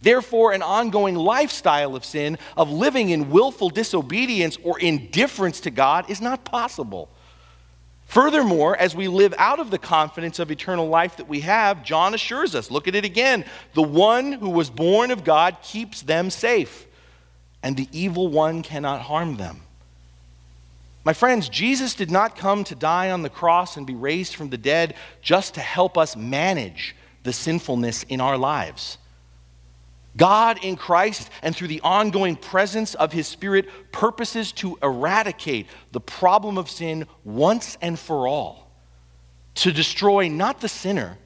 Therefore, 0.00 0.52
an 0.52 0.62
ongoing 0.62 1.14
lifestyle 1.14 1.96
of 1.96 2.04
sin, 2.04 2.38
of 2.56 2.70
living 2.70 3.10
in 3.10 3.30
willful 3.30 3.70
disobedience 3.70 4.56
or 4.62 4.78
indifference 4.78 5.60
to 5.60 5.70
God, 5.70 6.08
is 6.08 6.20
not 6.20 6.44
possible. 6.44 7.10
Furthermore, 8.08 8.74
as 8.74 8.96
we 8.96 9.06
live 9.06 9.34
out 9.36 9.60
of 9.60 9.70
the 9.70 9.78
confidence 9.78 10.38
of 10.38 10.50
eternal 10.50 10.88
life 10.88 11.18
that 11.18 11.28
we 11.28 11.40
have, 11.40 11.84
John 11.84 12.14
assures 12.14 12.54
us 12.54 12.70
look 12.70 12.88
at 12.88 12.94
it 12.94 13.04
again 13.04 13.44
the 13.74 13.82
one 13.82 14.32
who 14.32 14.48
was 14.48 14.70
born 14.70 15.10
of 15.10 15.24
God 15.24 15.58
keeps 15.62 16.00
them 16.00 16.30
safe, 16.30 16.86
and 17.62 17.76
the 17.76 17.86
evil 17.92 18.28
one 18.28 18.62
cannot 18.62 19.02
harm 19.02 19.36
them. 19.36 19.60
My 21.04 21.12
friends, 21.12 21.50
Jesus 21.50 21.94
did 21.94 22.10
not 22.10 22.34
come 22.34 22.64
to 22.64 22.74
die 22.74 23.10
on 23.10 23.20
the 23.20 23.28
cross 23.28 23.76
and 23.76 23.86
be 23.86 23.94
raised 23.94 24.34
from 24.34 24.48
the 24.48 24.56
dead 24.56 24.94
just 25.20 25.54
to 25.54 25.60
help 25.60 25.98
us 25.98 26.16
manage 26.16 26.96
the 27.24 27.32
sinfulness 27.34 28.04
in 28.04 28.22
our 28.22 28.38
lives. 28.38 28.96
God 30.18 30.62
in 30.62 30.76
Christ 30.76 31.30
and 31.42 31.56
through 31.56 31.68
the 31.68 31.80
ongoing 31.80 32.36
presence 32.36 32.94
of 32.94 33.12
His 33.12 33.26
Spirit 33.26 33.68
purposes 33.92 34.52
to 34.52 34.78
eradicate 34.82 35.68
the 35.92 36.00
problem 36.00 36.58
of 36.58 36.68
sin 36.68 37.06
once 37.24 37.78
and 37.80 37.98
for 37.98 38.28
all, 38.28 38.70
to 39.54 39.72
destroy 39.72 40.28
not 40.28 40.60
the 40.60 40.68
sinner, 40.68 41.16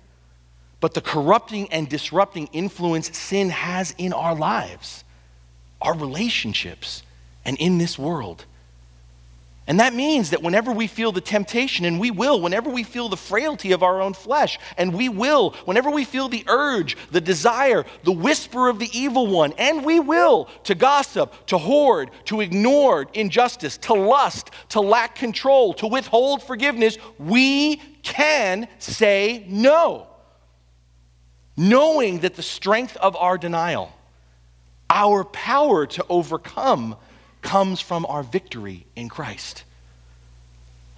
but 0.79 0.95
the 0.95 1.01
corrupting 1.01 1.73
and 1.73 1.89
disrupting 1.89 2.49
influence 2.53 3.17
sin 3.17 3.51
has 3.51 3.95
in 3.99 4.13
our 4.13 4.35
lives, 4.37 5.03
our 5.81 5.97
relationships, 5.97 7.03
and 7.45 7.57
in 7.59 7.79
this 7.79 7.99
world. 7.99 8.45
And 9.67 9.79
that 9.79 9.95
means 9.95 10.31
that 10.31 10.43
whenever 10.43 10.73
we 10.73 10.89
feel 10.89 11.13
the 11.13 11.21
temptation, 11.21 11.85
and 11.85 12.01
we 12.01 12.11
will, 12.11 12.41
whenever 12.41 12.69
we 12.69 12.83
feel 12.83 13.09
the 13.09 13.17
frailty 13.17 13.71
of 13.71 13.85
our 13.85 14.03
own 14.03 14.13
flesh, 14.13 14.59
and 14.77 14.93
we 14.93 15.09
will, 15.09 15.51
whenever 15.67 15.89
we 15.89 16.05
feel 16.05 16.29
the 16.29 16.45
urge, 16.49 16.97
the 17.13 17.21
desire, 17.21 17.85
the 18.03 18.13
whisper 18.13 18.69
of 18.69 18.81
the 18.81 18.91
evil 18.93 19.29
one, 19.29 19.53
and 19.59 19.85
we 19.85 20.01
will, 20.01 20.47
to 20.65 20.75
gossip, 20.75 21.47
to 21.47 21.59
hoard, 21.59 22.11
to 22.25 22.41
ignore 22.41 23.07
injustice, 23.15 23.77
to 23.79 23.95
lust, 23.95 24.51
to 24.71 24.81
lack 24.81 25.15
control, 25.15 25.75
to 25.75 25.87
withhold 25.87 26.43
forgiveness, 26.43 26.99
we 27.19 27.77
can 28.03 28.67
say 28.81 29.45
no. 29.49 30.09
Knowing 31.57 32.21
that 32.21 32.35
the 32.35 32.43
strength 32.43 32.97
of 32.97 33.15
our 33.15 33.39
denial, 33.39 33.93
our 34.91 35.23
power 35.23 35.87
to 35.87 36.05
overcome, 36.09 36.97
comes 37.43 37.81
from 37.81 38.07
our 38.07 38.23
victory 38.23 38.87
in 38.97 39.09
Christ. 39.09 39.65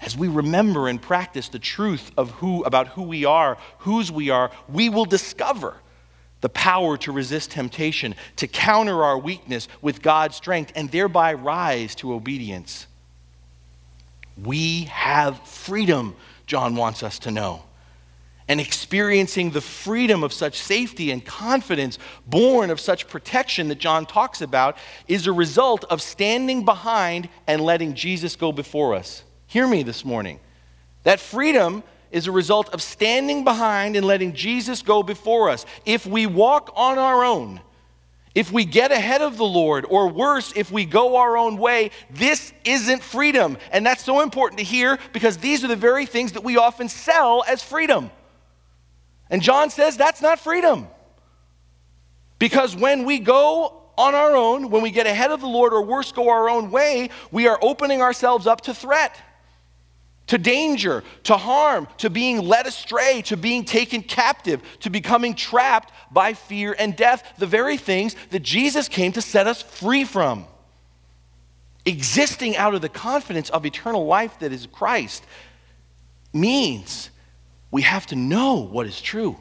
As 0.01 0.17
we 0.17 0.29
remember 0.29 0.87
and 0.87 1.01
practice 1.01 1.49
the 1.49 1.59
truth 1.59 2.11
of 2.17 2.31
who, 2.33 2.63
about 2.65 2.89
who 2.89 3.03
we 3.03 3.25
are, 3.25 3.57
whose 3.79 4.13
we 4.13 4.31
are, 4.31 4.51
we 4.69 4.89
will 4.89 5.07
discover 5.07 5.77
the 6.43 6.49
power 6.51 6.99
to 6.99 7.11
resist 7.11 7.53
temptation, 7.53 8.15
to 8.37 8.47
counter 8.47 9.03
our 9.03 9.19
weakness 9.19 9.67
with 9.81 10.03
God's 10.03 10.37
strength, 10.37 10.73
and 10.77 10.91
thereby 10.91 11.33
rise 11.33 11.95
to 11.97 12.13
obedience. 12.13 12.87
We 14.43 14.85
have 14.85 15.41
freedom, 15.49 16.15
John 16.47 16.77
wants 16.77 17.03
us 17.03 17.19
to 17.21 17.31
know 17.31 17.63
and 18.49 18.61
experiencing 18.61 19.51
the 19.51 19.61
freedom 19.61 20.23
of 20.23 20.33
such 20.33 20.61
safety 20.61 21.11
and 21.11 21.25
confidence 21.25 21.99
born 22.27 22.71
of 22.71 22.79
such 22.79 23.09
protection 23.09 23.69
that 23.69 23.79
John 23.79 24.05
talks 24.05 24.43
about 24.43 24.77
is 25.09 25.27
a 25.27 25.33
result 25.33 25.85
of 25.85 26.03
standing 26.03 26.65
behind 26.65 27.29
and 27.47 27.63
letting 27.63 27.95
Jesus 27.95 28.37
go 28.37 28.53
before 28.53 28.95
us. 28.95 29.25
Hear 29.47 29.67
me 29.67 29.83
this 29.83 30.05
morning. 30.05 30.41
That 31.05 31.21
freedom 31.21 31.83
is 32.11 32.27
a 32.27 32.33
result 32.33 32.73
of 32.75 32.83
standing 32.83 33.45
behind 33.45 33.97
and 33.97 34.07
letting 34.07 34.35
Jesus 34.35 34.83
go 34.83 35.03
before 35.03 35.51
us. 35.51 35.65
If 35.85 36.07
we 36.07 36.27
walk 36.27 36.73
on 36.77 36.99
our 36.99 37.25
own, 37.25 37.61
if 38.35 38.51
we 38.51 38.65
get 38.65 38.91
ahead 38.91 39.23
of 39.23 39.37
the 39.37 39.45
Lord, 39.45 39.87
or 39.89 40.09
worse, 40.09 40.53
if 40.57 40.73
we 40.73 40.85
go 40.85 41.17
our 41.17 41.37
own 41.37 41.57
way, 41.57 41.93
this 42.11 42.53
isn't 42.65 43.03
freedom. 43.03 43.57
And 43.71 43.87
that's 43.87 44.05
so 44.05 44.21
important 44.21 44.59
to 44.59 44.65
hear 44.65 44.99
because 45.13 45.39
these 45.39 45.63
are 45.65 45.69
the 45.69 45.77
very 45.77 46.05
things 46.05 46.33
that 46.33 46.43
we 46.43 46.57
often 46.57 46.89
sell 46.89 47.45
as 47.47 47.63
freedom. 47.63 48.11
And 49.31 49.43
John 49.43 49.71
says 49.71 49.97
that's 49.97 50.23
not 50.23 50.39
freedom. 50.39 50.89
Because 52.39 52.77
when 52.77 53.05
we 53.05 53.19
go 53.19 53.83
on 53.97 54.15
our 54.15 54.35
own, 54.35 54.71
when 54.71 54.83
we 54.83 54.91
get 54.91 55.07
ahead 55.07 55.31
of 55.31 55.41
the 55.41 55.47
Lord, 55.47 55.73
or 55.73 55.83
worse, 55.83 56.13
go 56.13 56.29
our 56.29 56.49
own 56.49 56.71
way, 56.71 57.11
we 57.31 57.47
are 57.47 57.59
opening 57.63 58.03
ourselves 58.03 58.47
up 58.47 58.63
to 58.63 58.75
threat, 58.75 59.17
to 60.27 60.39
danger, 60.39 61.05
to 61.25 61.37
harm, 61.37 61.87
to 61.99 62.11
being 62.11 62.39
led 62.39 62.67
astray, 62.67 63.23
to 63.23 63.37
being 63.37 63.65
taken 63.65 64.03
captive, 64.03 64.63
to 64.81 64.91
becoming 64.91 65.35
trapped 65.35 65.93
by 66.11 66.35
fear 66.35 66.75
and 66.79 66.97
death, 66.97 67.35
the 67.39 67.47
very 67.47 67.77
things 67.77 68.17
that 68.31 68.43
Jesus 68.43 68.89
came 68.89 69.13
to 69.13 69.23
set 69.23 69.47
us 69.47 69.63
free 69.63 70.05
from. 70.05 70.47
Existing 71.87 72.57
out 72.57 72.75
of 72.75 72.81
the 72.83 72.89
confidence 72.89 73.51
of 73.51 73.67
eternal 73.67 74.07
life 74.07 74.39
that 74.41 74.53
is 74.53 74.67
Christ 74.67 75.25
means 76.33 77.11
we 77.75 77.83
have 77.83 78.07
to 78.07 78.15
know 78.15 78.55
what 78.55 78.87
is 78.87 79.01
true. 79.01 79.37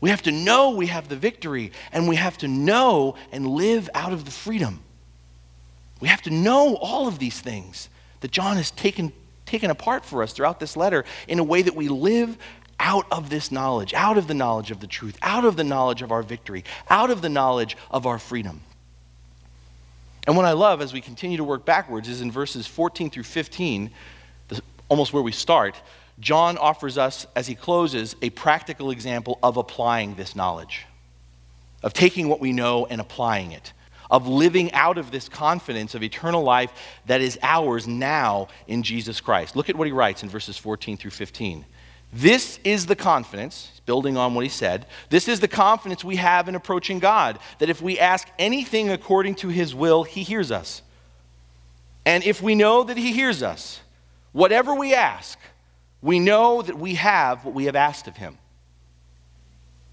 We 0.00 0.10
have 0.10 0.22
to 0.22 0.30
know 0.30 0.70
we 0.70 0.86
have 0.86 1.08
the 1.08 1.16
victory, 1.16 1.72
and 1.90 2.06
we 2.06 2.14
have 2.14 2.38
to 2.38 2.46
know 2.46 3.16
and 3.32 3.44
live 3.44 3.90
out 3.92 4.12
of 4.12 4.24
the 4.24 4.30
freedom. 4.30 4.78
We 5.98 6.06
have 6.06 6.22
to 6.22 6.30
know 6.30 6.76
all 6.76 7.08
of 7.08 7.18
these 7.18 7.40
things 7.40 7.88
that 8.20 8.30
John 8.30 8.56
has 8.56 8.70
taken, 8.70 9.12
taken 9.46 9.68
apart 9.68 10.04
for 10.04 10.22
us 10.22 10.32
throughout 10.32 10.60
this 10.60 10.76
letter 10.76 11.04
in 11.26 11.40
a 11.40 11.42
way 11.42 11.60
that 11.62 11.74
we 11.74 11.88
live 11.88 12.38
out 12.78 13.04
of 13.10 13.30
this 13.30 13.50
knowledge, 13.50 13.94
out 13.94 14.16
of 14.16 14.28
the 14.28 14.34
knowledge 14.34 14.70
of 14.70 14.78
the 14.78 14.86
truth, 14.86 15.18
out 15.20 15.44
of 15.44 15.56
the 15.56 15.64
knowledge 15.64 16.02
of 16.02 16.12
our 16.12 16.22
victory, 16.22 16.62
out 16.88 17.10
of 17.10 17.20
the 17.20 17.28
knowledge 17.28 17.76
of 17.90 18.06
our 18.06 18.20
freedom. 18.20 18.60
And 20.24 20.36
what 20.36 20.46
I 20.46 20.52
love 20.52 20.80
as 20.82 20.92
we 20.92 21.00
continue 21.00 21.38
to 21.38 21.44
work 21.44 21.64
backwards 21.64 22.08
is 22.08 22.20
in 22.20 22.30
verses 22.30 22.68
14 22.68 23.10
through 23.10 23.24
15, 23.24 23.90
almost 24.88 25.12
where 25.12 25.22
we 25.24 25.32
start, 25.32 25.74
John 26.20 26.58
offers 26.58 26.98
us, 26.98 27.26
as 27.34 27.46
he 27.46 27.54
closes, 27.54 28.14
a 28.20 28.30
practical 28.30 28.90
example 28.90 29.38
of 29.42 29.56
applying 29.56 30.14
this 30.14 30.36
knowledge, 30.36 30.86
of 31.82 31.94
taking 31.94 32.28
what 32.28 32.40
we 32.40 32.52
know 32.52 32.86
and 32.86 33.00
applying 33.00 33.52
it, 33.52 33.72
of 34.10 34.28
living 34.28 34.70
out 34.72 34.98
of 34.98 35.10
this 35.10 35.28
confidence 35.28 35.94
of 35.94 36.02
eternal 36.02 36.42
life 36.42 36.72
that 37.06 37.20
is 37.20 37.38
ours 37.42 37.88
now 37.88 38.48
in 38.66 38.82
Jesus 38.82 39.20
Christ. 39.20 39.56
Look 39.56 39.70
at 39.70 39.76
what 39.76 39.86
he 39.86 39.92
writes 39.92 40.22
in 40.22 40.28
verses 40.28 40.58
14 40.58 40.98
through 40.98 41.12
15. 41.12 41.64
This 42.12 42.58
is 42.64 42.86
the 42.86 42.96
confidence, 42.96 43.80
building 43.86 44.16
on 44.16 44.34
what 44.34 44.42
he 44.42 44.50
said, 44.50 44.86
this 45.10 45.28
is 45.28 45.40
the 45.40 45.48
confidence 45.48 46.04
we 46.04 46.16
have 46.16 46.48
in 46.48 46.56
approaching 46.56 46.98
God, 46.98 47.38
that 47.60 47.70
if 47.70 47.80
we 47.80 47.98
ask 47.98 48.28
anything 48.38 48.90
according 48.90 49.36
to 49.36 49.48
his 49.48 49.74
will, 49.74 50.02
he 50.02 50.22
hears 50.22 50.50
us. 50.50 50.82
And 52.04 52.24
if 52.24 52.42
we 52.42 52.54
know 52.54 52.82
that 52.82 52.96
he 52.96 53.12
hears 53.12 53.42
us, 53.42 53.80
whatever 54.32 54.74
we 54.74 54.92
ask, 54.92 55.38
we 56.02 56.18
know 56.18 56.62
that 56.62 56.78
we 56.78 56.94
have 56.94 57.44
what 57.44 57.54
we 57.54 57.66
have 57.66 57.76
asked 57.76 58.08
of 58.08 58.16
him. 58.16 58.38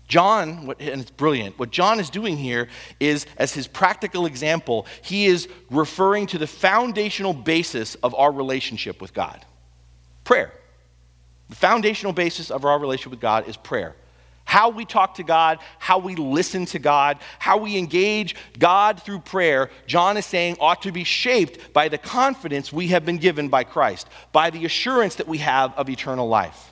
John, 0.08 0.74
and 0.80 1.02
it's 1.02 1.12
brilliant, 1.12 1.60
what 1.60 1.70
John 1.70 2.00
is 2.00 2.10
doing 2.10 2.38
here 2.38 2.70
is, 3.00 3.26
as 3.38 3.54
his 3.54 3.68
practical 3.68 4.26
example, 4.26 4.86
he 5.02 5.26
is 5.26 5.50
referring 5.70 6.28
to 6.28 6.38
the 6.38 6.48
foundational 6.48 7.34
basis 7.34 7.96
of 7.96 8.16
our 8.16 8.32
relationship 8.32 9.02
with 9.02 9.14
God 9.14 9.46
prayer. 10.24 10.52
The 11.48 11.56
foundational 11.56 12.12
basis 12.12 12.52
of 12.52 12.66
our 12.66 12.78
relationship 12.78 13.12
with 13.12 13.22
God 13.22 13.48
is 13.48 13.56
prayer. 13.56 13.96
How 14.48 14.70
we 14.70 14.86
talk 14.86 15.16
to 15.16 15.24
God, 15.24 15.60
how 15.78 16.00
we 16.00 16.16
listen 16.16 16.66
to 16.68 16.80
God, 16.80 17.20
how 17.38 17.58
we 17.58 17.78
engage 17.78 18.34
God 18.58 19.04
through 19.04 19.20
prayer, 19.20 19.70
John 19.88 20.16
is 20.16 20.26
saying 20.26 20.56
ought 20.62 20.84
to 20.84 20.94
be 20.94 21.04
shaped 21.04 21.74
by 21.74 21.90
the 21.90 21.98
confidence 21.98 22.72
we 22.72 22.88
have 22.88 23.06
been 23.06 23.18
given 23.18 23.50
by 23.50 23.66
Christ, 23.66 24.08
by 24.32 24.50
the 24.50 24.64
assurance 24.64 25.16
that 25.16 25.28
we 25.28 25.40
have 25.40 25.74
of 25.78 25.90
eternal 25.90 26.30
life. 26.30 26.72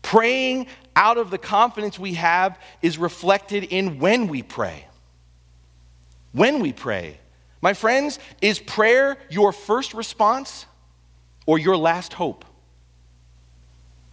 Praying 0.00 0.66
out 0.96 1.18
of 1.18 1.30
the 1.30 1.36
confidence 1.36 1.98
we 1.98 2.14
have 2.14 2.58
is 2.80 2.96
reflected 2.96 3.64
in 3.64 3.98
when 3.98 4.26
we 4.26 4.42
pray. 4.42 4.86
When 6.32 6.58
we 6.58 6.72
pray. 6.72 7.18
My 7.60 7.74
friends, 7.74 8.18
is 8.40 8.60
prayer 8.60 9.18
your 9.28 9.52
first 9.52 9.92
response 9.92 10.64
or 11.44 11.58
your 11.58 11.76
last 11.76 12.14
hope? 12.14 12.46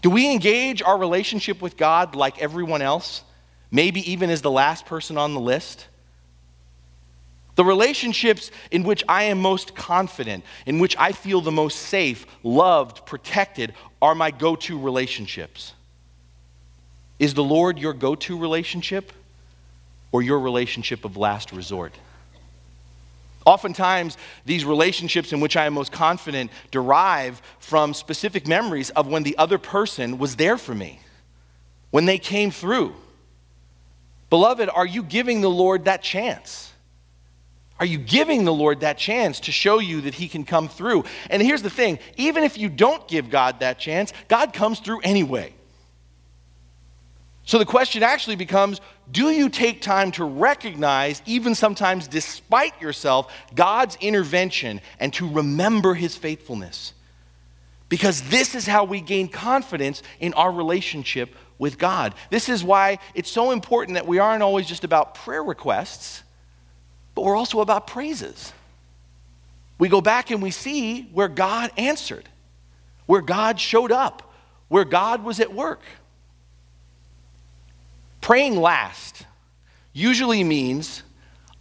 Do 0.05 0.11
we 0.11 0.31
engage 0.31 0.83
our 0.83 0.99
relationship 0.99 1.63
with 1.63 1.77
God 1.77 2.15
like 2.15 2.39
everyone 2.39 2.83
else, 2.83 3.23
maybe 3.71 4.11
even 4.11 4.29
as 4.29 4.43
the 4.43 4.51
last 4.51 4.85
person 4.85 5.17
on 5.17 5.33
the 5.33 5.39
list? 5.39 5.87
The 7.55 7.65
relationships 7.65 8.51
in 8.69 8.83
which 8.83 9.03
I 9.09 9.23
am 9.23 9.41
most 9.41 9.73
confident, 9.73 10.43
in 10.67 10.77
which 10.77 10.95
I 10.99 11.11
feel 11.11 11.41
the 11.41 11.51
most 11.51 11.79
safe, 11.79 12.27
loved, 12.43 13.07
protected, 13.07 13.73
are 13.99 14.13
my 14.13 14.29
go 14.29 14.55
to 14.55 14.79
relationships. 14.79 15.73
Is 17.17 17.33
the 17.33 17.43
Lord 17.43 17.79
your 17.79 17.93
go 17.93 18.13
to 18.13 18.37
relationship 18.37 19.11
or 20.11 20.21
your 20.21 20.39
relationship 20.39 21.03
of 21.03 21.17
last 21.17 21.51
resort? 21.51 21.95
Oftentimes, 23.45 24.17
these 24.43 24.65
relationships 24.65 25.31
in 25.31 25.39
which 25.39 25.55
I 25.55 25.65
am 25.67 25.73
most 25.73 25.91
confident 25.91 26.51
derive 26.71 27.41
from 27.59 27.93
specific 27.93 28.47
memories 28.47 28.89
of 28.91 29.07
when 29.07 29.23
the 29.23 29.37
other 29.37 29.59
person 29.59 30.17
was 30.17 30.35
there 30.35 30.57
for 30.57 30.73
me, 30.73 30.99
when 31.91 32.05
they 32.05 32.17
came 32.17 32.49
through. 32.49 32.95
Beloved, 34.31 34.69
are 34.69 34.85
you 34.85 35.03
giving 35.03 35.41
the 35.41 35.49
Lord 35.49 35.85
that 35.85 36.01
chance? 36.01 36.73
Are 37.79 37.85
you 37.85 37.97
giving 37.97 38.45
the 38.45 38.53
Lord 38.53 38.79
that 38.79 38.97
chance 38.97 39.41
to 39.41 39.51
show 39.51 39.79
you 39.79 40.01
that 40.01 40.15
He 40.15 40.27
can 40.27 40.43
come 40.43 40.67
through? 40.67 41.03
And 41.29 41.41
here's 41.41 41.61
the 41.61 41.69
thing 41.69 41.99
even 42.17 42.43
if 42.43 42.57
you 42.57 42.69
don't 42.69 43.07
give 43.07 43.29
God 43.29 43.59
that 43.59 43.77
chance, 43.77 44.11
God 44.27 44.53
comes 44.53 44.79
through 44.79 45.01
anyway. 45.01 45.53
So 47.45 47.59
the 47.59 47.65
question 47.65 48.03
actually 48.03 48.35
becomes 48.35 48.81
do 49.11 49.29
you 49.29 49.49
take 49.49 49.81
time 49.81 50.11
to 50.13 50.25
recognize, 50.25 51.21
even 51.27 51.53
sometimes 51.53 52.07
despite 52.07 52.81
yourself, 52.81 53.31
God's 53.53 53.95
intervention 54.01 54.81
and 54.99 55.13
to 55.13 55.29
remember 55.29 55.93
his 55.93 56.15
faithfulness? 56.15 56.93
Because 57.87 58.23
this 58.29 58.55
is 58.55 58.65
how 58.65 58.83
we 58.83 58.99
gain 58.99 59.27
confidence 59.27 60.01
in 60.19 60.33
our 60.33 60.51
relationship 60.51 61.35
with 61.59 61.77
God. 61.77 62.15
This 62.31 62.49
is 62.49 62.63
why 62.63 62.97
it's 63.13 63.29
so 63.29 63.51
important 63.51 63.93
that 63.93 64.07
we 64.07 64.17
aren't 64.17 64.41
always 64.41 64.65
just 64.65 64.83
about 64.83 65.13
prayer 65.13 65.43
requests, 65.43 66.23
but 67.13 67.23
we're 67.23 67.35
also 67.35 67.61
about 67.61 67.85
praises. 67.85 68.51
We 69.77 69.87
go 69.87 70.01
back 70.01 70.31
and 70.31 70.41
we 70.41 70.49
see 70.51 71.03
where 71.13 71.27
God 71.27 71.71
answered, 71.77 72.27
where 73.05 73.21
God 73.21 73.59
showed 73.59 73.91
up, 73.91 74.33
where 74.67 74.83
God 74.83 75.23
was 75.23 75.39
at 75.39 75.53
work. 75.53 75.81
Praying 78.25 78.59
last 78.59 79.23
usually 79.93 80.43
means 80.43 81.03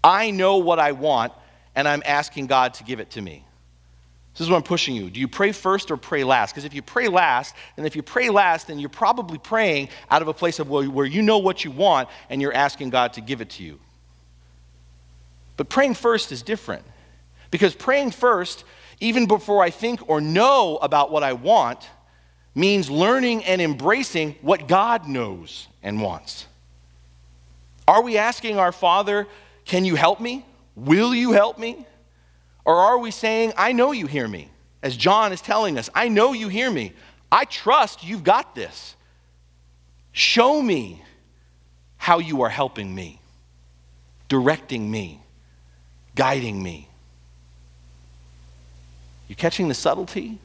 I 0.02 0.30
know 0.30 0.56
what 0.56 0.78
I 0.78 0.92
want 0.92 1.34
and 1.74 1.86
I'm 1.86 2.02
asking 2.06 2.46
God 2.46 2.72
to 2.72 2.84
give 2.84 3.00
it 3.00 3.10
to 3.10 3.20
me. 3.20 3.44
This 4.32 4.40
is 4.40 4.48
what 4.48 4.56
I'm 4.56 4.62
pushing 4.62 4.96
you. 4.96 5.10
Do 5.10 5.20
you 5.20 5.28
pray 5.28 5.52
first 5.52 5.90
or 5.90 5.98
pray 5.98 6.24
last? 6.24 6.52
Because 6.52 6.64
if 6.64 6.72
you 6.72 6.80
pray 6.80 7.08
last, 7.08 7.54
and 7.76 7.84
if 7.84 7.94
you 7.94 8.02
pray 8.02 8.30
last, 8.30 8.68
then 8.68 8.78
you're 8.78 8.88
probably 8.88 9.36
praying 9.36 9.90
out 10.10 10.22
of 10.22 10.28
a 10.28 10.32
place 10.32 10.58
of 10.58 10.70
where 10.70 11.04
you 11.04 11.20
know 11.20 11.36
what 11.36 11.66
you 11.66 11.70
want 11.70 12.08
and 12.30 12.40
you're 12.40 12.54
asking 12.54 12.88
God 12.88 13.12
to 13.12 13.20
give 13.20 13.42
it 13.42 13.50
to 13.50 13.62
you. 13.62 13.78
But 15.58 15.68
praying 15.68 15.96
first 15.96 16.32
is 16.32 16.40
different. 16.40 16.86
Because 17.50 17.74
praying 17.74 18.12
first, 18.12 18.64
even 19.00 19.26
before 19.26 19.62
I 19.62 19.68
think 19.68 20.08
or 20.08 20.18
know 20.18 20.78
about 20.78 21.12
what 21.12 21.22
I 21.22 21.34
want, 21.34 21.86
means 22.54 22.88
learning 22.88 23.44
and 23.44 23.60
embracing 23.60 24.36
what 24.40 24.66
God 24.66 25.06
knows 25.06 25.68
and 25.82 26.00
wants. 26.00 26.46
Are 27.86 28.02
we 28.02 28.18
asking 28.18 28.58
our 28.58 28.72
Father, 28.72 29.26
Can 29.64 29.84
you 29.84 29.94
help 29.94 30.20
me? 30.20 30.44
Will 30.76 31.14
you 31.14 31.32
help 31.32 31.58
me? 31.58 31.86
Or 32.64 32.76
are 32.76 32.98
we 32.98 33.10
saying, 33.10 33.52
I 33.56 33.72
know 33.72 33.92
you 33.92 34.06
hear 34.06 34.28
me? 34.28 34.50
As 34.82 34.96
John 34.96 35.32
is 35.32 35.40
telling 35.40 35.78
us, 35.78 35.88
I 35.94 36.08
know 36.08 36.32
you 36.32 36.48
hear 36.48 36.70
me. 36.70 36.92
I 37.32 37.44
trust 37.44 38.04
you've 38.04 38.24
got 38.24 38.54
this. 38.54 38.96
Show 40.12 40.60
me 40.60 41.02
how 41.96 42.18
you 42.18 42.42
are 42.42 42.48
helping 42.48 42.94
me, 42.94 43.20
directing 44.28 44.90
me, 44.90 45.20
guiding 46.14 46.62
me. 46.62 46.88
You 49.26 49.34
catching 49.34 49.68
the 49.68 49.74
subtlety? 49.74 50.38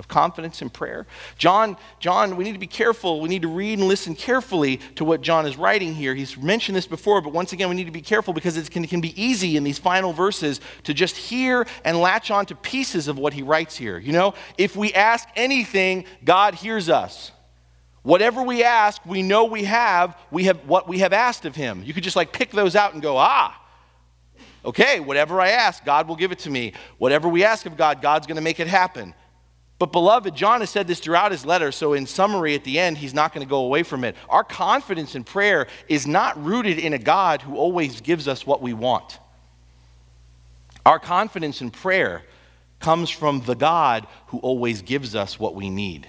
Of 0.00 0.08
confidence 0.08 0.62
in 0.62 0.70
prayer. 0.70 1.06
John, 1.36 1.76
John, 2.00 2.36
we 2.36 2.42
need 2.42 2.54
to 2.54 2.58
be 2.58 2.66
careful. 2.66 3.20
We 3.20 3.28
need 3.28 3.42
to 3.42 3.48
read 3.48 3.78
and 3.78 3.86
listen 3.86 4.16
carefully 4.16 4.78
to 4.96 5.04
what 5.04 5.20
John 5.20 5.46
is 5.46 5.56
writing 5.56 5.94
here. 5.94 6.14
He's 6.14 6.36
mentioned 6.36 6.74
this 6.74 6.86
before, 6.86 7.20
but 7.20 7.32
once 7.32 7.52
again, 7.52 7.68
we 7.68 7.76
need 7.76 7.84
to 7.84 7.92
be 7.92 8.00
careful 8.00 8.34
because 8.34 8.56
it 8.56 8.68
can, 8.70 8.82
it 8.82 8.90
can 8.90 9.02
be 9.02 9.22
easy 9.22 9.56
in 9.56 9.62
these 9.62 9.78
final 9.78 10.12
verses 10.12 10.60
to 10.84 10.94
just 10.94 11.16
hear 11.16 11.66
and 11.84 12.00
latch 12.00 12.30
on 12.30 12.46
to 12.46 12.56
pieces 12.56 13.06
of 13.06 13.18
what 13.18 13.34
he 13.34 13.42
writes 13.42 13.76
here. 13.76 13.98
You 13.98 14.12
know, 14.12 14.34
if 14.58 14.74
we 14.74 14.92
ask 14.94 15.28
anything, 15.36 16.06
God 16.24 16.54
hears 16.54 16.88
us. 16.88 17.30
Whatever 18.02 18.42
we 18.42 18.64
ask, 18.64 19.04
we 19.04 19.22
know 19.22 19.44
we 19.44 19.64
have, 19.64 20.18
we 20.30 20.44
have 20.44 20.56
what 20.66 20.88
we 20.88 21.00
have 21.00 21.12
asked 21.12 21.44
of 21.44 21.54
him. 21.54 21.82
You 21.84 21.92
could 21.92 22.02
just 22.02 22.16
like 22.16 22.32
pick 22.32 22.50
those 22.50 22.74
out 22.74 22.94
and 22.94 23.02
go, 23.02 23.18
ah, 23.18 23.62
okay, 24.64 25.00
whatever 25.00 25.40
I 25.40 25.50
ask, 25.50 25.84
God 25.84 26.08
will 26.08 26.16
give 26.16 26.32
it 26.32 26.38
to 26.40 26.50
me. 26.50 26.72
Whatever 26.96 27.28
we 27.28 27.44
ask 27.44 27.66
of 27.66 27.76
God, 27.76 28.00
God's 28.00 28.26
going 28.26 28.36
to 28.36 28.42
make 28.42 28.60
it 28.60 28.66
happen. 28.66 29.14
But, 29.80 29.92
beloved, 29.92 30.36
John 30.36 30.60
has 30.60 30.68
said 30.68 30.86
this 30.86 31.00
throughout 31.00 31.32
his 31.32 31.46
letter, 31.46 31.72
so 31.72 31.94
in 31.94 32.06
summary, 32.06 32.54
at 32.54 32.64
the 32.64 32.78
end, 32.78 32.98
he's 32.98 33.14
not 33.14 33.32
going 33.32 33.44
to 33.44 33.48
go 33.48 33.64
away 33.64 33.82
from 33.82 34.04
it. 34.04 34.14
Our 34.28 34.44
confidence 34.44 35.14
in 35.14 35.24
prayer 35.24 35.68
is 35.88 36.06
not 36.06 36.40
rooted 36.44 36.78
in 36.78 36.92
a 36.92 36.98
God 36.98 37.40
who 37.40 37.56
always 37.56 38.02
gives 38.02 38.28
us 38.28 38.46
what 38.46 38.60
we 38.60 38.74
want. 38.74 39.18
Our 40.84 40.98
confidence 40.98 41.62
in 41.62 41.70
prayer 41.70 42.22
comes 42.78 43.08
from 43.08 43.40
the 43.40 43.54
God 43.54 44.06
who 44.26 44.38
always 44.40 44.82
gives 44.82 45.14
us 45.14 45.40
what 45.40 45.54
we 45.54 45.70
need. 45.70 46.06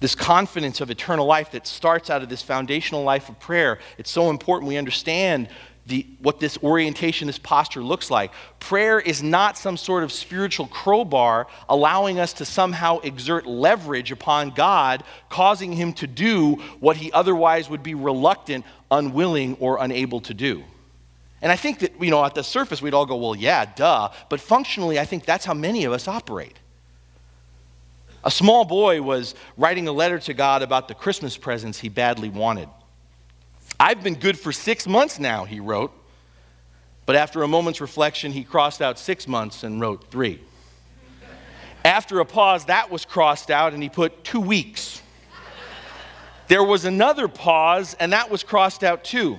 This 0.00 0.16
confidence 0.16 0.80
of 0.80 0.90
eternal 0.90 1.26
life 1.26 1.52
that 1.52 1.64
starts 1.64 2.10
out 2.10 2.22
of 2.22 2.28
this 2.28 2.42
foundational 2.42 3.04
life 3.04 3.28
of 3.28 3.38
prayer, 3.38 3.78
it's 3.98 4.10
so 4.10 4.30
important 4.30 4.66
we 4.68 4.78
understand 4.78 5.48
the, 5.90 6.06
what 6.20 6.40
this 6.40 6.56
orientation, 6.62 7.26
this 7.26 7.38
posture 7.38 7.82
looks 7.82 8.10
like. 8.10 8.32
Prayer 8.60 8.98
is 8.98 9.22
not 9.22 9.58
some 9.58 9.76
sort 9.76 10.04
of 10.04 10.12
spiritual 10.12 10.68
crowbar 10.68 11.48
allowing 11.68 12.18
us 12.18 12.32
to 12.34 12.44
somehow 12.44 13.00
exert 13.00 13.44
leverage 13.46 14.10
upon 14.12 14.50
God, 14.50 15.02
causing 15.28 15.72
Him 15.72 15.92
to 15.94 16.06
do 16.06 16.54
what 16.78 16.96
He 16.96 17.12
otherwise 17.12 17.68
would 17.68 17.82
be 17.82 17.94
reluctant, 17.94 18.64
unwilling, 18.90 19.56
or 19.60 19.82
unable 19.82 20.20
to 20.22 20.32
do. 20.32 20.64
And 21.42 21.50
I 21.50 21.56
think 21.56 21.80
that, 21.80 22.00
you 22.00 22.10
know, 22.10 22.24
at 22.24 22.34
the 22.34 22.44
surface, 22.44 22.80
we'd 22.80 22.94
all 22.94 23.06
go, 23.06 23.16
well, 23.16 23.34
yeah, 23.34 23.64
duh. 23.64 24.10
But 24.28 24.40
functionally, 24.40 24.98
I 24.98 25.04
think 25.04 25.24
that's 25.24 25.44
how 25.44 25.54
many 25.54 25.84
of 25.84 25.92
us 25.92 26.06
operate. 26.06 26.56
A 28.22 28.30
small 28.30 28.64
boy 28.64 29.02
was 29.02 29.34
writing 29.56 29.88
a 29.88 29.92
letter 29.92 30.18
to 30.20 30.34
God 30.34 30.62
about 30.62 30.86
the 30.86 30.94
Christmas 30.94 31.36
presents 31.36 31.80
he 31.80 31.88
badly 31.88 32.28
wanted. 32.28 32.68
I've 33.80 34.02
been 34.02 34.16
good 34.16 34.38
for 34.38 34.52
six 34.52 34.86
months 34.86 35.18
now, 35.18 35.46
he 35.46 35.58
wrote. 35.58 35.90
But 37.06 37.16
after 37.16 37.42
a 37.42 37.48
moment's 37.48 37.80
reflection, 37.80 38.30
he 38.30 38.44
crossed 38.44 38.82
out 38.82 38.98
six 38.98 39.26
months 39.26 39.64
and 39.64 39.80
wrote 39.80 40.10
three. 40.10 40.38
After 41.82 42.20
a 42.20 42.26
pause, 42.26 42.66
that 42.66 42.90
was 42.90 43.06
crossed 43.06 43.50
out 43.50 43.72
and 43.72 43.82
he 43.82 43.88
put 43.88 44.22
two 44.22 44.38
weeks. 44.38 45.00
There 46.48 46.62
was 46.62 46.84
another 46.84 47.26
pause 47.26 47.96
and 47.98 48.12
that 48.12 48.30
was 48.30 48.42
crossed 48.42 48.84
out 48.84 49.02
too. 49.02 49.38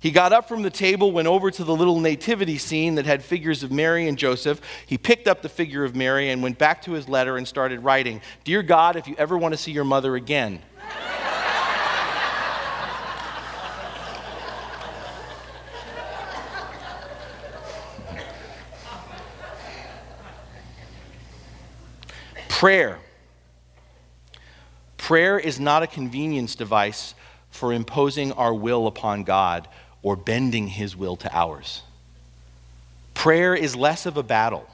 He 0.00 0.10
got 0.10 0.32
up 0.32 0.48
from 0.48 0.62
the 0.62 0.68
table, 0.68 1.12
went 1.12 1.28
over 1.28 1.52
to 1.52 1.64
the 1.64 1.76
little 1.76 2.00
nativity 2.00 2.58
scene 2.58 2.96
that 2.96 3.06
had 3.06 3.22
figures 3.22 3.62
of 3.62 3.70
Mary 3.70 4.08
and 4.08 4.18
Joseph. 4.18 4.60
He 4.84 4.98
picked 4.98 5.28
up 5.28 5.42
the 5.42 5.48
figure 5.48 5.84
of 5.84 5.94
Mary 5.94 6.30
and 6.30 6.42
went 6.42 6.58
back 6.58 6.82
to 6.82 6.92
his 6.92 7.08
letter 7.08 7.36
and 7.36 7.46
started 7.46 7.84
writing 7.84 8.20
Dear 8.42 8.64
God, 8.64 8.96
if 8.96 9.06
you 9.06 9.14
ever 9.16 9.38
want 9.38 9.54
to 9.54 9.58
see 9.58 9.70
your 9.70 9.84
mother 9.84 10.16
again, 10.16 10.60
Prayer. 22.54 23.00
Prayer 24.96 25.40
is 25.40 25.58
not 25.58 25.82
a 25.82 25.88
convenience 25.88 26.54
device 26.54 27.16
for 27.50 27.72
imposing 27.72 28.30
our 28.30 28.54
will 28.54 28.86
upon 28.86 29.24
God 29.24 29.66
or 30.04 30.14
bending 30.14 30.68
His 30.68 30.94
will 30.94 31.16
to 31.16 31.36
ours. 31.36 31.82
Prayer 33.12 33.56
is 33.56 33.74
less 33.74 34.06
of 34.06 34.16
a 34.16 34.22
battle. 34.22 34.68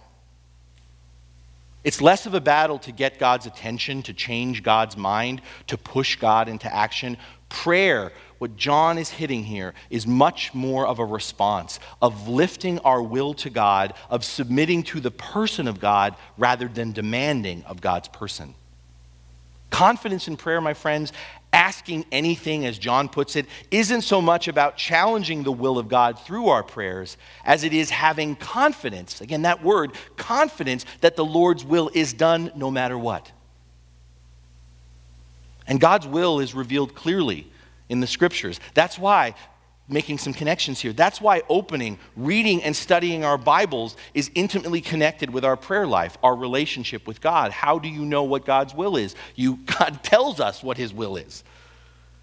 It's 1.83 2.03
less 2.03 2.27
of 2.27 2.35
a 2.35 2.41
battle 2.41 2.79
to 2.81 2.93
get 2.93 3.19
God's 3.19 3.47
attention, 3.47 4.03
to 4.03 4.13
change 4.13 4.63
God's 4.63 4.99
mind, 4.99 5.41
to 5.69 5.79
push 5.79 6.17
God 6.17 6.51
into 6.51 6.73
action. 6.73 7.17
Prayer 7.49 8.13
what 8.41 8.57
John 8.57 8.97
is 8.97 9.11
hitting 9.11 9.45
here 9.45 9.75
is 9.91 10.07
much 10.07 10.55
more 10.55 10.87
of 10.87 10.99
a 10.99 11.05
response 11.05 11.79
of 12.01 12.27
lifting 12.27 12.79
our 12.79 13.03
will 13.03 13.35
to 13.35 13.51
God, 13.51 13.93
of 14.09 14.25
submitting 14.25 14.83
to 14.85 14.99
the 14.99 15.11
person 15.11 15.69
of 15.69 15.79
God 15.79 16.17
rather 16.39 16.67
than 16.67 16.93
demanding 16.93 17.63
of 17.65 17.83
God's 17.83 18.09
person. 18.09 18.55
Confidence 19.69 20.27
in 20.27 20.39
prayer, 20.39 20.59
my 20.63 20.73
friends, 20.73 21.13
asking 21.53 22.07
anything, 22.11 22.65
as 22.65 22.79
John 22.79 23.11
puts 23.11 23.37
it, 23.37 23.45
isn't 23.71 24.03
so 24.03 24.23
much 24.23 24.49
about 24.49 24.79
challenging 24.79 25.43
the 25.43 25.53
will 25.53 25.77
of 25.77 25.91
God 25.91 26.19
through 26.19 26.49
our 26.49 26.63
prayers 26.63 27.19
as 27.45 27.63
it 27.63 27.75
is 27.75 27.91
having 27.91 28.37
confidence. 28.37 29.21
Again, 29.21 29.43
that 29.43 29.63
word, 29.63 29.93
confidence, 30.17 30.87
that 31.03 31.15
the 31.15 31.27
Lord's 31.27 31.63
will 31.63 31.91
is 31.93 32.15
done 32.15 32.53
no 32.57 32.71
matter 32.71 32.97
what. 32.97 33.31
And 35.67 35.79
God's 35.79 36.07
will 36.07 36.41
is 36.41 36.55
revealed 36.55 36.95
clearly 36.95 37.47
in 37.91 38.01
the 38.01 38.07
scriptures. 38.07 38.59
That's 38.73 38.99
why 38.99 39.35
making 39.91 40.19
some 40.19 40.33
connections 40.33 40.81
here. 40.81 40.93
That's 40.93 41.21
why 41.21 41.43
opening, 41.49 41.99
reading, 42.17 42.63
and 42.63 42.75
studying 42.75 43.25
our 43.25 43.37
Bibles 43.37 43.97
is 44.15 44.31
intimately 44.35 44.81
connected 44.81 45.31
with 45.31 45.45
our 45.45 45.57
prayer 45.57 45.87
life, 45.87 46.17
our 46.23 46.35
relationship 46.35 47.07
with 47.07 47.21
God. 47.21 47.51
How 47.51 47.79
do 47.79 47.89
you 47.89 48.05
know 48.05 48.23
what 48.23 48.47
God's 48.47 48.75
will 48.75 48.97
is? 48.97 49.15
You, 49.35 49.57
God 49.79 50.03
tells 50.03 50.41
us 50.41 50.63
what 50.63 50.79
His 50.79 50.95
will 50.95 51.17
is. 51.17 51.45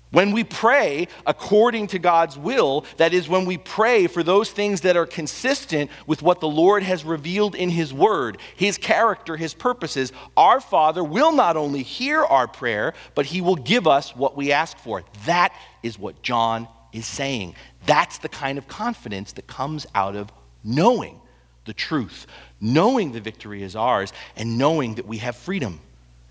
When 0.09 0.31
we 0.31 0.45
pray 0.45 1.09
according 1.25 1.87
to 1.87 1.99
God's 1.99 2.37
will, 2.37 2.85
that 2.95 3.13
is, 3.13 3.27
when 3.27 3.45
we 3.45 3.57
pray 3.57 4.07
for 4.07 4.23
those 4.23 4.49
things 4.49 4.81
that 4.81 4.95
are 4.95 5.05
consistent 5.05 5.91
with 6.05 6.21
what 6.21 6.39
the 6.39 6.47
Lord 6.47 6.83
has 6.83 7.03
revealed 7.03 7.55
in 7.55 7.69
His 7.69 7.93
Word, 7.93 8.37
His 8.55 8.77
character, 8.77 9.35
His 9.35 9.53
purposes, 9.53 10.13
our 10.37 10.61
Father 10.61 11.03
will 11.03 11.33
not 11.33 11.57
only 11.57 11.83
hear 11.83 12.23
our 12.23 12.47
prayer, 12.47 12.93
but 13.15 13.25
He 13.25 13.41
will 13.41 13.57
give 13.57 13.85
us 13.85 14.15
what 14.15 14.37
we 14.37 14.53
ask 14.53 14.77
for. 14.77 15.03
That 15.25 15.53
is 15.83 15.99
what 15.99 16.21
John 16.21 16.69
is 16.93 17.05
saying. 17.05 17.55
That's 17.85 18.17
the 18.17 18.29
kind 18.29 18.57
of 18.57 18.67
confidence 18.67 19.33
that 19.33 19.47
comes 19.47 19.85
out 19.93 20.15
of 20.15 20.31
knowing 20.63 21.19
the 21.65 21.73
truth, 21.73 22.27
knowing 22.61 23.11
the 23.11 23.19
victory 23.19 23.61
is 23.61 23.75
ours, 23.75 24.13
and 24.37 24.57
knowing 24.57 24.95
that 24.95 25.05
we 25.05 25.17
have 25.17 25.35
freedom. 25.35 25.81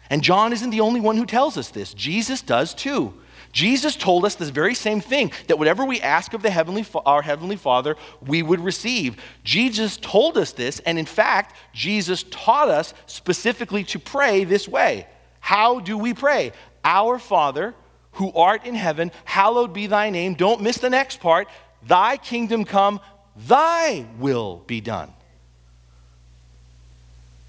And 0.09 0.23
John 0.23 0.55
isn't 0.55 0.71
the 0.71 0.81
only 0.81 1.01
one 1.01 1.19
who 1.19 1.27
tells 1.27 1.59
us 1.59 1.69
this, 1.69 1.93
Jesus 1.93 2.41
does 2.41 2.73
too. 2.73 3.13
Jesus 3.53 3.97
told 3.97 4.25
us 4.25 4.35
this 4.35 4.51
very 4.51 4.75
same 4.75 5.01
thing 5.01 5.33
that 5.49 5.59
whatever 5.59 5.85
we 5.85 6.01
ask 6.01 6.35
of 6.35 6.43
the 6.43 6.51
heavenly 6.51 6.85
our 7.05 7.23
heavenly 7.23 7.57
Father, 7.57 7.97
we 8.25 8.43
would 8.43 8.61
receive. 8.61 9.17
Jesus 9.45 9.97
told 9.97 10.37
us 10.37 10.53
this, 10.53 10.81
and 10.81 10.99
in 10.99 11.07
fact, 11.07 11.57
Jesus 11.73 12.25
taught 12.31 12.69
us 12.69 12.93
specifically 13.07 13.85
to 13.85 13.99
pray 13.99 14.45
this 14.45 14.69
way. 14.69 15.07
How 15.41 15.81
do 15.81 15.97
we 15.97 16.13
pray? 16.13 16.53
Our 16.85 17.19
Father, 17.19 17.75
who 18.13 18.33
art 18.33 18.65
in 18.65 18.75
heaven, 18.75 19.13
hallowed 19.25 19.73
be 19.73 19.87
thy 19.87 20.11
name. 20.11 20.35
Don't 20.35 20.63
miss 20.63 20.79
the 20.79 20.91
next 20.91 21.21
part. 21.21 21.49
Thy 21.83 22.17
kingdom 22.17 22.65
come, 22.65 23.01
thy 23.37 24.07
will 24.19 24.63
be 24.67 24.81
done. 24.81 25.13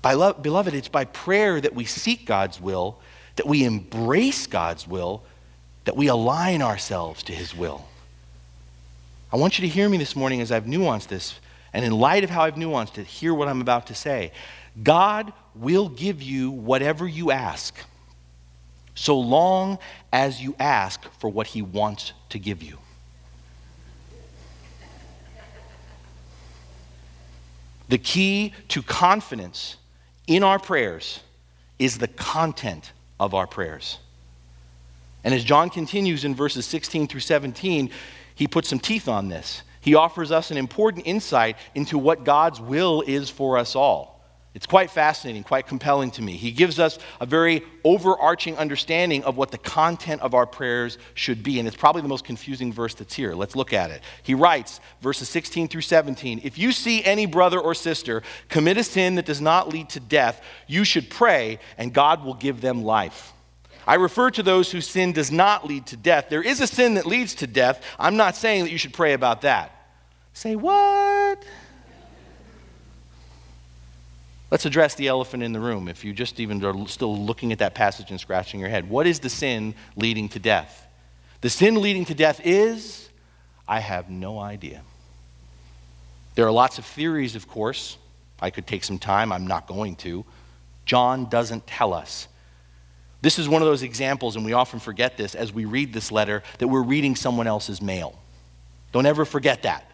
Beloved, 0.01 0.73
it's 0.73 0.87
by 0.87 1.05
prayer 1.05 1.59
that 1.59 1.73
we 1.73 1.85
seek 1.85 2.25
God's 2.25 2.61
will, 2.61 2.99
that 3.35 3.47
we 3.47 3.65
embrace 3.65 4.47
God's 4.47 4.87
will, 4.87 5.23
that 5.87 5.95
we 5.95 6.07
align 6.07 6.61
ourselves 6.61 7.23
to 7.23 7.31
his 7.31 7.55
will. 7.55 7.87
I 9.31 9.37
want 9.37 9.57
you 9.57 9.65
to 9.65 9.73
hear 9.73 9.87
me 9.87 9.95
this 9.95 10.17
morning 10.17 10.41
as 10.41 10.51
I've 10.51 10.65
nuanced 10.65 11.07
this, 11.07 11.39
and 11.71 11.85
in 11.85 11.93
light 11.93 12.25
of 12.25 12.29
how 12.29 12.41
I've 12.41 12.55
nuanced 12.55 12.97
it, 12.97 13.07
hear 13.07 13.33
what 13.33 13.47
I'm 13.47 13.61
about 13.61 13.87
to 13.87 13.95
say. 13.95 14.33
God 14.83 15.31
will 15.55 15.87
give 15.87 16.21
you 16.21 16.51
whatever 16.51 17.07
you 17.07 17.31
ask 17.31 17.73
so 18.95 19.17
long 19.17 19.79
as 20.11 20.41
you 20.41 20.57
ask 20.59 21.09
for 21.19 21.29
what 21.29 21.47
he 21.47 21.61
wants 21.61 22.11
to 22.31 22.37
give 22.37 22.61
you. 22.61 22.79
The 27.87 27.97
key 27.97 28.53
to 28.67 28.81
confidence 28.81 29.77
in 30.27 30.43
our 30.43 30.59
prayers 30.59 31.21
is 31.79 31.99
the 31.99 32.09
content 32.09 32.91
of 33.21 33.33
our 33.33 33.47
prayers. 33.47 33.99
And 35.23 35.33
as 35.33 35.43
John 35.43 35.69
continues 35.69 36.23
in 36.23 36.35
verses 36.35 36.65
16 36.65 37.07
through 37.07 37.21
17, 37.21 37.89
he 38.35 38.47
puts 38.47 38.69
some 38.69 38.79
teeth 38.79 39.07
on 39.07 39.29
this. 39.29 39.63
He 39.81 39.95
offers 39.95 40.31
us 40.31 40.51
an 40.51 40.57
important 40.57 41.07
insight 41.07 41.57
into 41.73 41.97
what 41.97 42.23
God's 42.23 42.59
will 42.59 43.03
is 43.05 43.29
for 43.29 43.57
us 43.57 43.75
all. 43.75 44.17
It's 44.57 44.65
quite 44.65 44.89
fascinating, 44.89 45.43
quite 45.43 45.67
compelling 45.67 46.09
to 46.11 46.23
me. 46.23 46.35
He 46.35 46.49
gives 46.51 46.79
us 46.79 46.97
a 47.21 47.27
very 47.27 47.61
overarching 47.83 48.57
understanding 48.57 49.23
of 49.23 49.37
what 49.37 49.51
the 49.51 49.59
content 49.59 50.23
of 50.23 50.33
our 50.33 50.47
prayers 50.47 50.97
should 51.13 51.43
be. 51.43 51.59
And 51.59 51.67
it's 51.67 51.77
probably 51.77 52.01
the 52.01 52.07
most 52.07 52.25
confusing 52.25 52.73
verse 52.73 52.95
that's 52.95 53.13
here. 53.13 53.35
Let's 53.35 53.55
look 53.55 53.71
at 53.71 53.91
it. 53.91 54.01
He 54.23 54.33
writes, 54.33 54.79
verses 54.99 55.29
16 55.29 55.67
through 55.67 55.81
17 55.81 56.41
If 56.43 56.57
you 56.57 56.71
see 56.71 57.03
any 57.03 57.27
brother 57.27 57.59
or 57.59 57.75
sister 57.75 58.23
commit 58.49 58.77
a 58.77 58.83
sin 58.83 59.13
that 59.15 59.27
does 59.27 59.41
not 59.41 59.69
lead 59.69 59.89
to 59.89 59.99
death, 59.99 60.41
you 60.65 60.83
should 60.83 61.11
pray, 61.11 61.59
and 61.77 61.93
God 61.93 62.25
will 62.25 62.33
give 62.33 62.59
them 62.59 62.83
life. 62.83 63.33
I 63.87 63.95
refer 63.95 64.29
to 64.31 64.43
those 64.43 64.69
whose 64.69 64.85
sin 64.85 65.13
does 65.13 65.31
not 65.31 65.65
lead 65.65 65.87
to 65.87 65.97
death. 65.97 66.27
There 66.29 66.43
is 66.43 66.59
a 66.59 66.67
sin 66.67 66.95
that 66.95 67.05
leads 67.05 67.35
to 67.35 67.47
death. 67.47 67.81
I'm 67.97 68.17
not 68.17 68.35
saying 68.35 68.65
that 68.65 68.71
you 68.71 68.77
should 68.77 68.93
pray 68.93 69.13
about 69.13 69.41
that. 69.41 69.73
Say, 70.33 70.57
what? 70.57 71.41
Let's 74.51 74.65
address 74.65 74.95
the 74.95 75.07
elephant 75.07 75.41
in 75.41 75.53
the 75.53 75.59
room 75.59 75.87
if 75.87 76.03
you 76.03 76.13
just 76.13 76.39
even 76.39 76.63
are 76.63 76.87
still 76.87 77.17
looking 77.17 77.53
at 77.53 77.59
that 77.59 77.75
passage 77.75 78.11
and 78.11 78.19
scratching 78.19 78.59
your 78.59 78.69
head. 78.69 78.89
What 78.89 79.07
is 79.07 79.19
the 79.19 79.29
sin 79.29 79.73
leading 79.95 80.27
to 80.29 80.39
death? 80.39 80.85
The 81.41 81.49
sin 81.49 81.81
leading 81.81 82.05
to 82.05 82.13
death 82.13 82.41
is, 82.43 83.09
I 83.67 83.79
have 83.79 84.09
no 84.09 84.39
idea. 84.39 84.81
There 86.35 86.45
are 86.45 86.51
lots 86.51 86.77
of 86.77 86.85
theories, 86.85 87.35
of 87.35 87.47
course. 87.47 87.97
I 88.41 88.49
could 88.49 88.67
take 88.67 88.83
some 88.83 88.99
time, 88.99 89.31
I'm 89.31 89.47
not 89.47 89.65
going 89.65 89.95
to. 89.97 90.25
John 90.85 91.29
doesn't 91.29 91.67
tell 91.67 91.93
us. 91.93 92.27
This 93.21 93.39
is 93.39 93.49
one 93.49 93.61
of 93.61 93.67
those 93.67 93.83
examples, 93.83 94.35
and 94.35 94.45
we 94.45 94.53
often 94.53 94.79
forget 94.79 95.17
this 95.17 95.35
as 95.35 95.51
we 95.51 95.65
read 95.65 95.93
this 95.93 96.11
letter, 96.11 96.43
that 96.59 96.67
we're 96.67 96.83
reading 96.83 97.15
someone 97.15 97.47
else's 97.47 97.81
mail. 97.81 98.17
Don't 98.91 99.05
ever 99.05 99.25
forget 99.25 99.63
that 99.63 99.87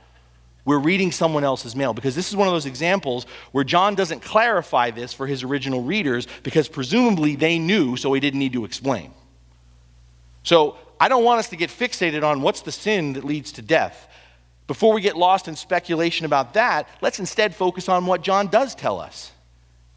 we're 0.66 0.80
reading 0.80 1.12
someone 1.12 1.44
else's 1.44 1.76
mail 1.76 1.94
because 1.94 2.16
this 2.16 2.30
is 2.30 2.36
one 2.36 2.48
of 2.48 2.54
those 2.54 2.66
examples 2.66 3.26
where 3.52 3.64
John 3.64 3.96
doesn't 3.96 4.22
clarify 4.22 4.92
this 4.92 5.12
for 5.14 5.28
his 5.28 5.44
original 5.44 5.82
readers 5.84 6.28
because 6.44 6.70
presumably 6.70 7.36
they 7.36 7.60
knew, 7.60 7.98
so 7.98 8.14
he 8.14 8.20
didn't 8.20 8.40
need 8.40 8.54
to 8.54 8.64
explain. 8.64 9.14
So 10.44 10.78
I 11.00 11.10
don't 11.10 11.24
want 11.24 11.40
us 11.40 11.50
to 11.50 11.58
get 11.58 11.70
fixated 11.70 12.24
on 12.24 12.42
what's 12.42 12.62
the 12.62 12.72
sin 12.72 13.14
that 13.14 13.26
leads 13.26 13.52
to 13.54 13.62
death. 13.62 14.08
Before 14.68 14.94
we 14.94 15.02
get 15.02 15.18
lost 15.18 15.50
in 15.50 15.56
speculation 15.58 16.26
about 16.26 16.54
that, 16.54 16.88
let's 17.02 17.20
instead 17.20 17.54
focus 17.54 17.90
on 17.90 18.06
what 18.06 18.22
John 18.22 18.48
does 18.48 18.74
tell 18.74 19.02
us. 19.02 19.32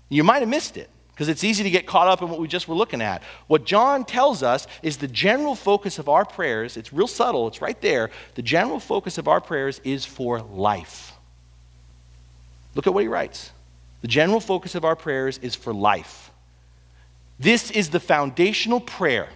You 0.08 0.24
might 0.24 0.40
have 0.40 0.48
missed 0.48 0.76
it 0.76 0.90
because 1.16 1.30
it's 1.30 1.44
easy 1.44 1.62
to 1.62 1.70
get 1.70 1.86
caught 1.86 2.08
up 2.08 2.20
in 2.20 2.28
what 2.28 2.38
we 2.38 2.46
just 2.46 2.68
were 2.68 2.74
looking 2.74 3.00
at. 3.00 3.22
What 3.46 3.64
John 3.64 4.04
tells 4.04 4.42
us 4.42 4.66
is 4.82 4.98
the 4.98 5.08
general 5.08 5.54
focus 5.54 5.98
of 5.98 6.10
our 6.10 6.26
prayers, 6.26 6.76
it's 6.76 6.92
real 6.92 7.06
subtle, 7.06 7.48
it's 7.48 7.62
right 7.62 7.80
there. 7.80 8.10
The 8.34 8.42
general 8.42 8.78
focus 8.78 9.16
of 9.16 9.26
our 9.26 9.40
prayers 9.40 9.80
is 9.82 10.04
for 10.04 10.42
life. 10.42 11.14
Look 12.74 12.86
at 12.86 12.92
what 12.92 13.00
he 13.00 13.08
writes. 13.08 13.50
The 14.02 14.08
general 14.08 14.40
focus 14.40 14.74
of 14.74 14.84
our 14.84 14.94
prayers 14.94 15.38
is 15.38 15.54
for 15.54 15.72
life. 15.72 16.30
This 17.40 17.70
is 17.70 17.88
the 17.88 18.00
foundational 18.00 18.80
prayer 18.80 19.30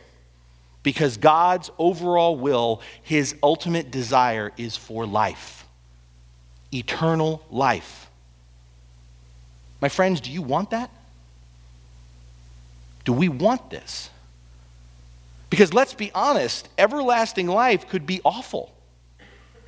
because 0.83 1.17
God's 1.17 1.71
overall 1.79 2.37
will, 2.37 2.83
his 3.03 3.37
ultimate 3.43 3.91
desire, 3.91 4.53
is 4.59 4.77
for 4.77 5.07
life, 5.07 5.67
eternal 6.75 7.43
life. 7.51 8.11
My 9.81 9.89
friends, 9.89 10.21
do 10.21 10.31
you 10.31 10.43
want 10.43 10.71
that? 10.71 10.91
Do 13.05 13.13
we 13.13 13.29
want 13.29 13.71
this? 13.71 14.11
Because 15.49 15.75
let's 15.75 15.95
be 15.95 16.13
honest, 16.15 16.69
everlasting 16.79 17.49
life 17.49 17.89
could 17.89 18.07
be 18.07 18.21
awful, 18.25 18.73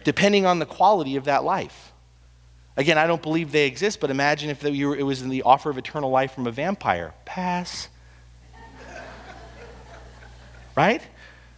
depending 0.05 0.47
on 0.47 0.61
the 0.61 0.67
quality 0.67 1.17
of 1.17 1.25
that 1.25 1.43
life. 1.43 1.93
Again, 2.77 2.97
I 2.97 3.07
don't 3.07 3.21
believe 3.21 3.53
they 3.53 3.67
exist, 3.67 4.01
but 4.01 4.11
imagine 4.11 4.49
if 4.49 4.65
it 4.65 5.03
was 5.03 5.23
in 5.23 5.29
the 5.29 5.43
offer 5.43 5.69
of 5.69 5.77
eternal 5.77 6.11
life 6.11 6.33
from 6.33 6.47
a 6.47 6.53
vampire. 6.53 7.13
Pass. 7.25 7.89
right? 10.77 11.03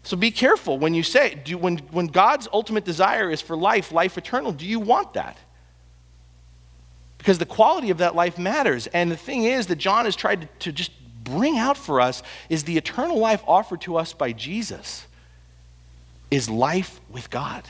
So 0.02 0.16
be 0.16 0.30
careful 0.30 0.78
when 0.78 0.94
you 0.94 1.02
say, 1.02 1.34
do, 1.36 1.56
when, 1.56 1.78
when 1.92 2.08
God's 2.08 2.48
ultimate 2.52 2.84
desire 2.84 3.30
is 3.30 3.40
for 3.40 3.56
life, 3.56 3.92
life 3.92 4.18
eternal, 4.18 4.52
do 4.52 4.66
you 4.66 4.80
want 4.80 5.14
that? 5.14 5.38
Because 7.18 7.38
the 7.38 7.46
quality 7.46 7.90
of 7.90 7.98
that 7.98 8.14
life 8.14 8.36
matters. 8.36 8.86
And 8.88 9.10
the 9.10 9.16
thing 9.16 9.44
is 9.44 9.68
that 9.68 9.76
John 9.76 10.04
has 10.06 10.16
tried 10.16 10.42
to, 10.42 10.48
to 10.58 10.72
just 10.72 10.90
bring 11.24 11.58
out 11.58 11.76
for 11.76 12.00
us 12.00 12.22
is 12.48 12.64
the 12.64 12.76
eternal 12.76 13.18
life 13.18 13.42
offered 13.46 13.80
to 13.82 13.96
us 13.96 14.12
by 14.12 14.32
Jesus 14.32 15.06
is 16.30 16.48
life 16.48 17.00
with 17.10 17.30
God. 17.30 17.64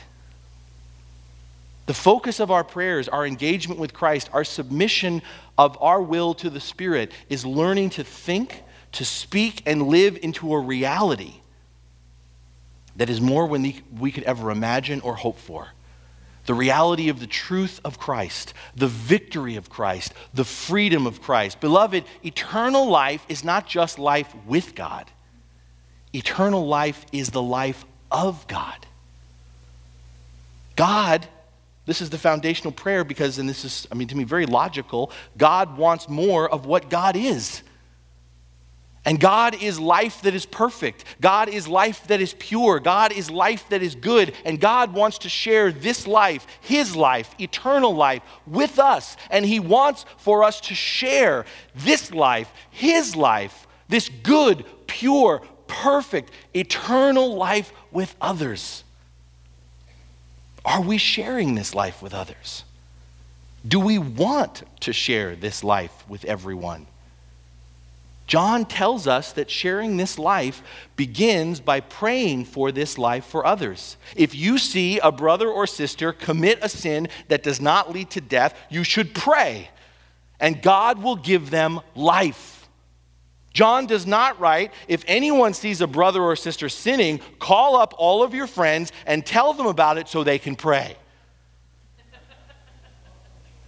The 1.85 1.93
focus 1.93 2.39
of 2.39 2.49
our 2.49 2.63
prayers, 2.63 3.07
our 3.07 3.25
engagement 3.25 3.79
with 3.79 3.93
Christ, 3.93 4.29
our 4.33 4.43
submission 4.43 5.21
of 5.57 5.77
our 5.81 6.01
will 6.01 6.33
to 6.35 6.49
the 6.49 6.59
Spirit 6.59 7.11
is 7.29 7.45
learning 7.45 7.91
to 7.91 8.03
think, 8.03 8.63
to 8.93 9.05
speak, 9.05 9.61
and 9.65 9.87
live 9.87 10.17
into 10.21 10.53
a 10.53 10.59
reality 10.59 11.35
that 12.95 13.09
is 13.09 13.21
more 13.21 13.47
than 13.47 13.73
we 13.99 14.11
could 14.11 14.23
ever 14.23 14.49
imagine 14.49 15.01
or 15.01 15.15
hope 15.15 15.37
for 15.37 15.69
the 16.45 16.53
reality 16.53 17.09
of 17.09 17.19
the 17.19 17.27
truth 17.27 17.79
of 17.83 17.97
Christ, 17.97 18.53
the 18.75 18.87
victory 18.87 19.55
of 19.55 19.69
Christ, 19.69 20.13
the 20.33 20.45
freedom 20.45 21.07
of 21.07 21.21
Christ. 21.21 21.59
Beloved, 21.59 22.03
eternal 22.23 22.87
life 22.87 23.25
is 23.27 23.43
not 23.43 23.67
just 23.67 23.99
life 23.99 24.33
with 24.45 24.75
God, 24.75 25.09
eternal 26.13 26.67
life 26.67 27.05
is 27.11 27.29
the 27.29 27.41
life 27.41 27.85
of 28.11 28.47
God. 28.47 28.85
God, 30.75 31.27
this 31.85 32.01
is 32.01 32.09
the 32.09 32.17
foundational 32.17 32.71
prayer 32.71 33.03
because, 33.03 33.37
and 33.37 33.47
this 33.47 33.63
is, 33.63 33.87
I 33.91 33.95
mean, 33.95 34.07
to 34.09 34.17
me, 34.17 34.23
very 34.23 34.45
logical. 34.45 35.11
God 35.37 35.77
wants 35.77 36.09
more 36.09 36.49
of 36.49 36.65
what 36.65 36.89
God 36.89 37.15
is. 37.15 37.61
And 39.05 39.19
God 39.19 39.61
is 39.61 39.79
life 39.79 40.23
that 40.23 40.33
is 40.33 40.47
perfect. 40.47 41.05
God 41.21 41.47
is 41.47 41.67
life 41.67 42.07
that 42.07 42.21
is 42.21 42.33
pure. 42.33 42.79
God 42.79 43.11
is 43.11 43.29
life 43.29 43.69
that 43.69 43.83
is 43.83 43.93
good. 43.93 44.33
And 44.43 44.59
God 44.59 44.93
wants 44.93 45.19
to 45.19 45.29
share 45.29 45.71
this 45.71 46.07
life, 46.07 46.47
His 46.61 46.95
life, 46.95 47.33
eternal 47.39 47.95
life, 47.95 48.23
with 48.47 48.79
us. 48.79 49.15
And 49.29 49.45
He 49.45 49.59
wants 49.59 50.05
for 50.17 50.43
us 50.43 50.59
to 50.61 50.75
share 50.75 51.45
this 51.75 52.11
life, 52.11 52.51
His 52.71 53.15
life, 53.15 53.67
this 53.87 54.09
good, 54.09 54.65
pure, 54.87 55.43
perfect, 55.67 56.31
eternal 56.55 57.35
life 57.35 57.71
with 57.91 58.15
others. 58.19 58.83
Are 60.65 60.81
we 60.81 60.97
sharing 60.97 61.53
this 61.53 61.75
life 61.75 62.01
with 62.01 62.15
others? 62.15 62.63
Do 63.67 63.79
we 63.79 63.99
want 63.99 64.63
to 64.81 64.93
share 64.93 65.35
this 65.35 65.63
life 65.63 66.07
with 66.09 66.25
everyone? 66.25 66.87
John 68.27 68.65
tells 68.65 69.05
us 69.05 69.33
that 69.33 69.51
sharing 69.51 69.97
this 69.97 70.17
life 70.17 70.63
begins 70.95 71.59
by 71.59 71.79
praying 71.79 72.45
for 72.45 72.71
this 72.71 72.97
life 72.97 73.25
for 73.25 73.45
others. 73.45 73.97
If 74.15 74.33
you 74.33 74.57
see 74.57 74.97
a 74.99 75.11
brother 75.11 75.47
or 75.47 75.67
sister 75.67 76.11
commit 76.11 76.59
a 76.61 76.69
sin 76.69 77.07
that 77.27 77.43
does 77.43 77.61
not 77.61 77.91
lead 77.91 78.09
to 78.11 78.21
death, 78.21 78.57
you 78.69 78.83
should 78.83 79.13
pray, 79.13 79.69
and 80.39 80.61
God 80.61 81.03
will 81.03 81.15
give 81.15 81.51
them 81.51 81.81
life. 81.93 82.67
John 83.53 83.85
does 83.85 84.05
not 84.05 84.39
write, 84.39 84.73
if 84.87 85.05
anyone 85.07 85.53
sees 85.53 85.79
a 85.79 85.87
brother 85.87 86.21
or 86.21 86.35
sister 86.35 86.67
sinning, 86.67 87.21
call 87.39 87.77
up 87.77 87.93
all 87.97 88.21
of 88.21 88.33
your 88.33 88.47
friends 88.47 88.91
and 89.05 89.25
tell 89.25 89.53
them 89.53 89.67
about 89.67 89.97
it 89.97 90.09
so 90.09 90.23
they 90.23 90.39
can 90.39 90.55
pray. 90.55 90.97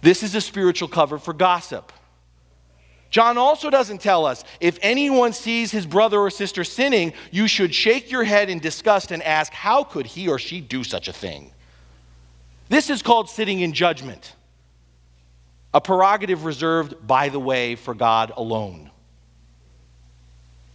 This 0.02 0.22
is 0.22 0.34
a 0.34 0.40
spiritual 0.40 0.88
cover 0.88 1.18
for 1.18 1.32
gossip. 1.32 1.92
John 3.10 3.38
also 3.38 3.70
doesn't 3.70 4.02
tell 4.02 4.26
us 4.26 4.44
if 4.60 4.78
anyone 4.82 5.32
sees 5.32 5.70
his 5.70 5.86
brother 5.86 6.18
or 6.18 6.30
sister 6.30 6.62
sinning, 6.62 7.14
you 7.30 7.48
should 7.48 7.74
shake 7.74 8.10
your 8.10 8.24
head 8.24 8.50
in 8.50 8.58
disgust 8.58 9.10
and 9.10 9.22
ask, 9.22 9.52
How 9.52 9.82
could 9.82 10.06
he 10.06 10.28
or 10.28 10.38
she 10.38 10.60
do 10.60 10.84
such 10.84 11.08
a 11.08 11.12
thing? 11.12 11.52
This 12.68 12.90
is 12.90 13.00
called 13.00 13.30
sitting 13.30 13.60
in 13.60 13.72
judgment, 13.72 14.34
a 15.72 15.80
prerogative 15.80 16.44
reserved, 16.44 17.06
by 17.06 17.30
the 17.30 17.40
way, 17.40 17.76
for 17.76 17.94
God 17.94 18.32
alone. 18.36 18.90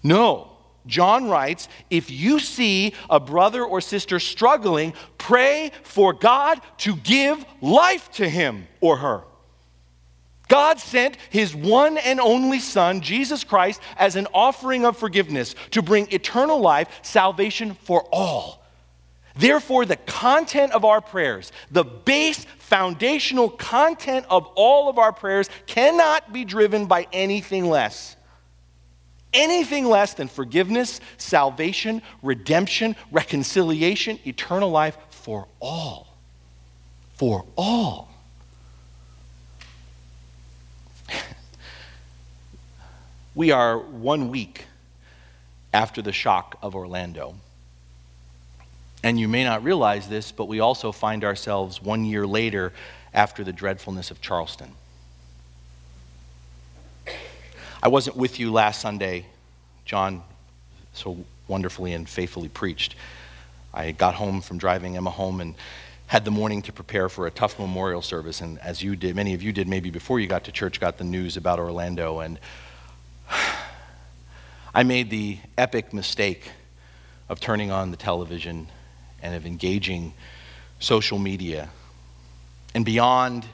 No. 0.02 0.50
John 0.86 1.30
writes, 1.30 1.70
if 1.90 2.12
you 2.12 2.40
see 2.40 2.94
a 3.10 3.18
brother 3.18 3.64
or 3.64 3.80
sister 3.80 4.20
struggling, 4.20 4.94
pray 5.18 5.72
for 5.84 6.12
God 6.12 6.60
to 6.80 6.98
give 6.98 7.46
life 7.62 8.12
to 8.14 8.28
him 8.28 8.68
or 8.82 8.98
her. 8.98 9.24
God 10.54 10.80
sent 10.80 11.18
his 11.32 11.56
one 11.56 11.98
and 11.98 12.20
only 12.20 12.60
Son, 12.60 13.02
Jesus 13.02 13.44
Christ, 13.44 13.82
as 13.98 14.16
an 14.16 14.28
offering 14.36 14.86
of 14.86 14.96
forgiveness 14.96 15.56
to 15.72 15.82
bring 15.82 16.08
eternal 16.12 16.60
life, 16.60 17.00
salvation 17.02 17.74
for 17.74 18.04
all. 18.12 18.64
Therefore, 19.36 19.84
the 19.88 19.96
content 19.96 20.72
of 20.74 20.86
our 20.86 21.02
prayers, 21.02 21.52
the 21.72 21.84
base 21.84 22.46
foundational 22.60 23.50
content 23.50 24.28
of 24.30 24.46
all 24.54 24.90
of 24.90 25.00
our 25.00 25.12
prayers, 25.12 25.50
cannot 25.66 26.32
be 26.32 26.46
driven 26.46 26.86
by 26.86 27.08
anything 27.12 27.68
less. 27.68 28.16
Anything 29.34 29.86
less 29.86 30.14
than 30.14 30.28
forgiveness, 30.28 31.02
salvation, 31.18 32.04
redemption, 32.22 32.96
reconciliation, 33.10 34.20
eternal 34.28 34.70
life 34.70 35.00
for 35.10 35.48
all. 35.60 36.16
For 37.16 37.44
all. 37.58 38.13
We 43.36 43.50
are 43.50 43.80
one 43.80 44.30
week 44.30 44.66
after 45.74 46.04
the 46.04 46.12
shock 46.12 46.58
of 46.62 46.76
Orlando. 46.76 47.36
And 49.04 49.20
you 49.20 49.28
may 49.28 49.44
not 49.44 49.64
realize 49.64 50.08
this, 50.08 50.32
but 50.32 50.48
we 50.48 50.60
also 50.60 50.92
find 50.92 51.24
ourselves 51.24 51.82
one 51.82 52.06
year 52.06 52.28
later 52.28 52.74
after 53.12 53.44
the 53.44 53.52
dreadfulness 53.52 54.12
of 54.12 54.22
Charleston. 54.22 54.72
I 57.82 57.88
wasn't 57.88 58.16
with 58.16 58.40
you 58.40 58.52
last 58.52 58.82
Sunday. 58.82 59.26
John 59.84 60.24
so 60.94 61.18
wonderfully 61.48 61.94
and 61.94 62.08
faithfully 62.08 62.50
preached. 62.50 62.96
I 63.74 63.92
got 63.92 64.14
home 64.14 64.42
from 64.42 64.60
driving 64.60 64.96
Emma 64.96 65.10
home 65.10 65.42
and 65.42 65.56
had 66.06 66.24
the 66.24 66.32
morning 66.32 66.62
to 66.62 66.72
prepare 66.72 67.10
for 67.10 67.26
a 67.26 67.32
tough 67.32 67.58
memorial 67.58 68.04
service. 68.04 68.42
And 68.42 68.60
as 68.60 68.84
you 68.84 68.96
did, 68.96 69.16
many 69.16 69.34
of 69.34 69.42
you 69.42 69.52
did 69.52 69.68
maybe 69.68 69.90
before 69.90 70.20
you 70.20 70.28
got 70.28 70.44
to 70.44 70.52
church, 70.52 70.80
got 70.80 71.00
the 71.00 71.04
news 71.04 71.36
about 71.36 71.60
Orlando. 71.60 72.20
And 72.20 72.40
I 74.74 74.84
made 74.84 75.12
the 75.12 75.38
epic 75.58 75.94
mistake 75.94 76.50
of 77.30 77.40
turning 77.40 77.70
on 77.70 77.92
the 77.92 77.98
television 77.98 78.68
and 79.22 79.36
of 79.36 79.46
engaging 79.46 80.14
social 80.80 81.20
media. 81.20 81.70
And 82.74 82.84
beyond 82.84 83.46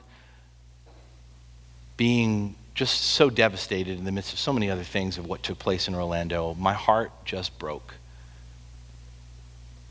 being 1.98 2.56
just 2.74 3.02
so 3.02 3.30
devastated 3.30 3.98
in 3.98 4.06
the 4.06 4.12
midst 4.14 4.32
of 4.32 4.40
so 4.40 4.54
many 4.54 4.72
other 4.72 4.84
things 4.84 5.18
of 5.18 5.28
what 5.28 5.44
took 5.44 5.60
place 5.60 5.90
in 5.90 5.96
Orlando, 5.96 6.54
my 6.54 6.72
heart 6.72 7.12
just 7.26 7.60
broke 7.60 7.96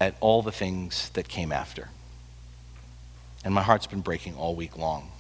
at 0.01 0.15
all 0.21 0.41
the 0.41 0.53
things 0.53 1.11
that 1.11 1.29
came 1.29 1.53
after. 1.53 1.91
And 3.45 3.53
my 3.53 3.63
heart's 3.63 3.87
been 3.87 4.01
breaking 4.01 4.35
all 4.37 4.55
week 4.55 4.79
long. 4.79 5.11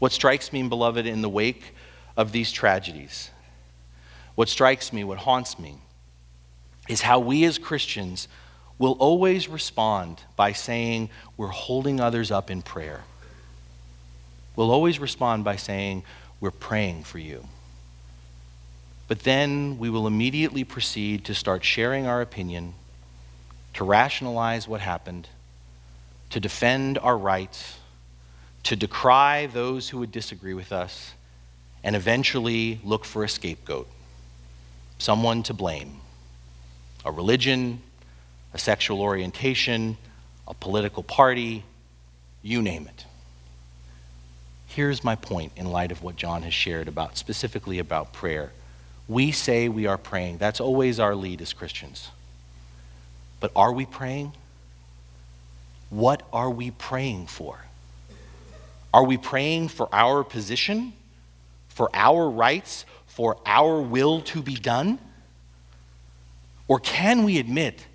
What 0.00 0.10
strikes 0.10 0.52
me, 0.52 0.64
beloved, 0.64 1.06
in 1.06 1.22
the 1.22 1.28
wake 1.28 1.74
of 2.18 2.32
these 2.32 2.52
tragedies, 2.52 3.30
what 4.34 4.50
strikes 4.50 4.92
me, 4.92 5.04
what 5.04 5.18
haunts 5.18 5.58
me, 5.58 5.78
is 6.86 7.00
how 7.00 7.18
we 7.18 7.44
as 7.44 7.56
Christians 7.56 8.28
will 8.78 8.92
always 8.98 9.48
respond 9.48 10.20
by 10.36 10.52
saying, 10.52 11.08
We're 11.38 11.46
holding 11.46 11.98
others 11.98 12.30
up 12.30 12.50
in 12.50 12.60
prayer. 12.60 13.00
We'll 14.54 14.70
always 14.70 14.98
respond 14.98 15.44
by 15.44 15.56
saying, 15.56 16.02
We're 16.40 16.50
praying 16.50 17.04
for 17.04 17.18
you. 17.18 17.48
But 19.06 19.20
then 19.20 19.78
we 19.78 19.88
will 19.88 20.06
immediately 20.06 20.64
proceed 20.64 21.24
to 21.24 21.34
start 21.34 21.64
sharing 21.64 22.06
our 22.06 22.20
opinion, 22.20 22.74
to 23.74 23.84
rationalize 23.84 24.68
what 24.68 24.82
happened, 24.82 25.28
to 26.28 26.40
defend 26.40 26.98
our 26.98 27.16
rights 27.16 27.78
to 28.64 28.76
decry 28.76 29.46
those 29.46 29.88
who 29.88 29.98
would 29.98 30.12
disagree 30.12 30.52
with 30.52 30.72
us, 30.72 31.14
and 31.88 31.96
eventually 31.96 32.78
look 32.84 33.06
for 33.06 33.24
a 33.24 33.28
scapegoat, 33.30 33.88
someone 34.98 35.42
to 35.42 35.54
blame 35.54 36.02
a 37.06 37.10
religion, 37.10 37.80
a 38.52 38.58
sexual 38.58 39.00
orientation, 39.00 39.96
a 40.46 40.52
political 40.52 41.02
party, 41.02 41.64
you 42.42 42.60
name 42.60 42.86
it. 42.86 43.06
Here's 44.66 45.02
my 45.02 45.14
point 45.14 45.52
in 45.56 45.64
light 45.64 45.90
of 45.90 46.02
what 46.02 46.16
John 46.16 46.42
has 46.42 46.52
shared 46.52 46.88
about 46.88 47.16
specifically 47.16 47.78
about 47.78 48.12
prayer. 48.12 48.52
We 49.08 49.32
say 49.32 49.70
we 49.70 49.86
are 49.86 49.96
praying. 49.96 50.36
That's 50.36 50.60
always 50.60 51.00
our 51.00 51.14
lead 51.14 51.40
as 51.40 51.54
Christians. 51.54 52.10
But 53.40 53.50
are 53.56 53.72
we 53.72 53.86
praying? 53.86 54.34
What 55.88 56.22
are 56.34 56.50
we 56.50 56.70
praying 56.70 57.28
for? 57.28 57.60
Are 58.92 59.04
we 59.04 59.16
praying 59.16 59.68
for 59.68 59.88
our 59.90 60.22
position, 60.22 60.92
for 61.78 61.88
our 61.94 62.28
rights, 62.28 62.84
for 63.06 63.36
our 63.46 63.80
will 63.80 64.20
to 64.20 64.42
be 64.42 64.56
done? 64.56 64.98
Or 66.66 66.80
can 66.80 67.22
we 67.22 67.38
admit 67.38 67.86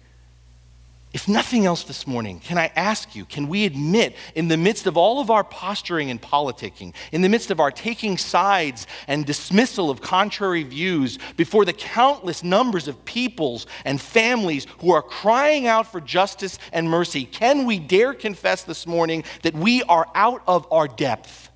if 1.12 1.28
nothing 1.28 1.66
else 1.66 1.84
this 1.84 2.08
morning, 2.08 2.40
can 2.40 2.58
I 2.58 2.72
ask 2.78 3.14
you, 3.14 3.26
can 3.26 3.50
we 3.50 3.66
admit 3.66 4.16
in 4.36 4.48
the 4.48 4.56
midst 4.56 4.88
of 4.88 4.96
all 4.96 5.20
of 5.20 5.30
our 5.30 5.44
posturing 5.44 6.10
and 6.10 6.20
politicking, 6.20 6.96
in 7.12 7.22
the 7.22 7.30
midst 7.30 7.52
of 7.52 7.60
our 7.60 7.70
taking 7.72 8.18
sides 8.18 8.88
and 9.08 9.26
dismissal 9.26 9.92
of 9.92 10.02
contrary 10.02 10.64
views 10.64 11.20
before 11.36 11.66
the 11.66 11.74
countless 11.74 12.42
numbers 12.42 12.88
of 12.88 13.04
peoples 13.04 13.68
and 13.84 14.00
families 14.00 14.66
who 14.80 14.92
are 14.92 15.04
crying 15.04 15.68
out 15.68 15.92
for 15.92 16.00
justice 16.00 16.58
and 16.72 16.90
mercy, 16.90 17.26
can 17.26 17.66
we 17.66 17.80
dare 17.80 18.14
confess 18.14 18.64
this 18.64 18.88
morning 18.88 19.26
that 19.42 19.54
we 19.54 19.84
are 19.84 20.08
out 20.16 20.42
of 20.48 20.66
our 20.72 20.88
depth? 20.88 21.52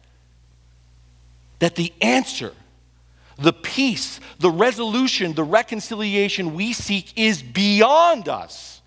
That 1.59 1.75
the 1.75 1.93
answer, 2.01 2.53
the 3.37 3.53
peace, 3.53 4.19
the 4.39 4.51
resolution, 4.51 5.33
the 5.33 5.43
reconciliation 5.43 6.53
we 6.53 6.73
seek 6.73 7.17
is 7.17 7.41
beyond 7.41 8.29
us 8.29 8.77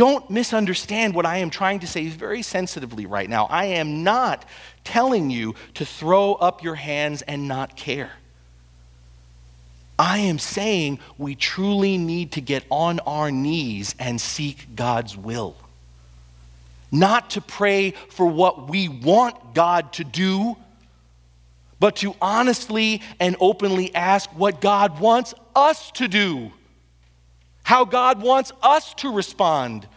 don't 0.00 0.30
misunderstand 0.30 1.14
what 1.14 1.26
I 1.26 1.36
am 1.36 1.50
trying 1.50 1.80
to 1.80 1.86
say 1.86 2.06
very 2.08 2.40
sensitively 2.40 3.04
right 3.04 3.28
now. 3.28 3.44
I 3.50 3.66
am 3.66 4.02
not 4.02 4.46
telling 4.82 5.28
you 5.28 5.54
to 5.74 5.84
throw 5.84 6.32
up 6.32 6.62
your 6.62 6.76
hands 6.76 7.20
and 7.20 7.46
not 7.46 7.76
care. 7.76 8.10
I 9.98 10.20
am 10.20 10.38
saying 10.38 11.00
we 11.18 11.34
truly 11.34 11.98
need 11.98 12.32
to 12.32 12.40
get 12.40 12.64
on 12.70 13.00
our 13.00 13.30
knees 13.30 13.94
and 13.98 14.18
seek 14.18 14.74
God's 14.74 15.18
will. 15.18 15.54
Not 16.90 17.28
to 17.32 17.42
pray 17.42 17.90
for 17.90 18.24
what 18.24 18.70
we 18.70 18.88
want 18.88 19.54
God 19.54 19.92
to 19.92 20.04
do, 20.04 20.56
but 21.80 21.96
to 21.96 22.14
honestly 22.20 23.02
and 23.18 23.34
openly 23.40 23.92
ask 23.94 24.30
what 24.30 24.60
God 24.60 25.00
wants 25.00 25.34
us 25.56 25.90
to 25.92 26.06
do, 26.06 26.52
how 27.64 27.84
God 27.84 28.22
wants 28.22 28.52
us 28.62 28.94
to 28.94 29.12
respond. 29.12 29.88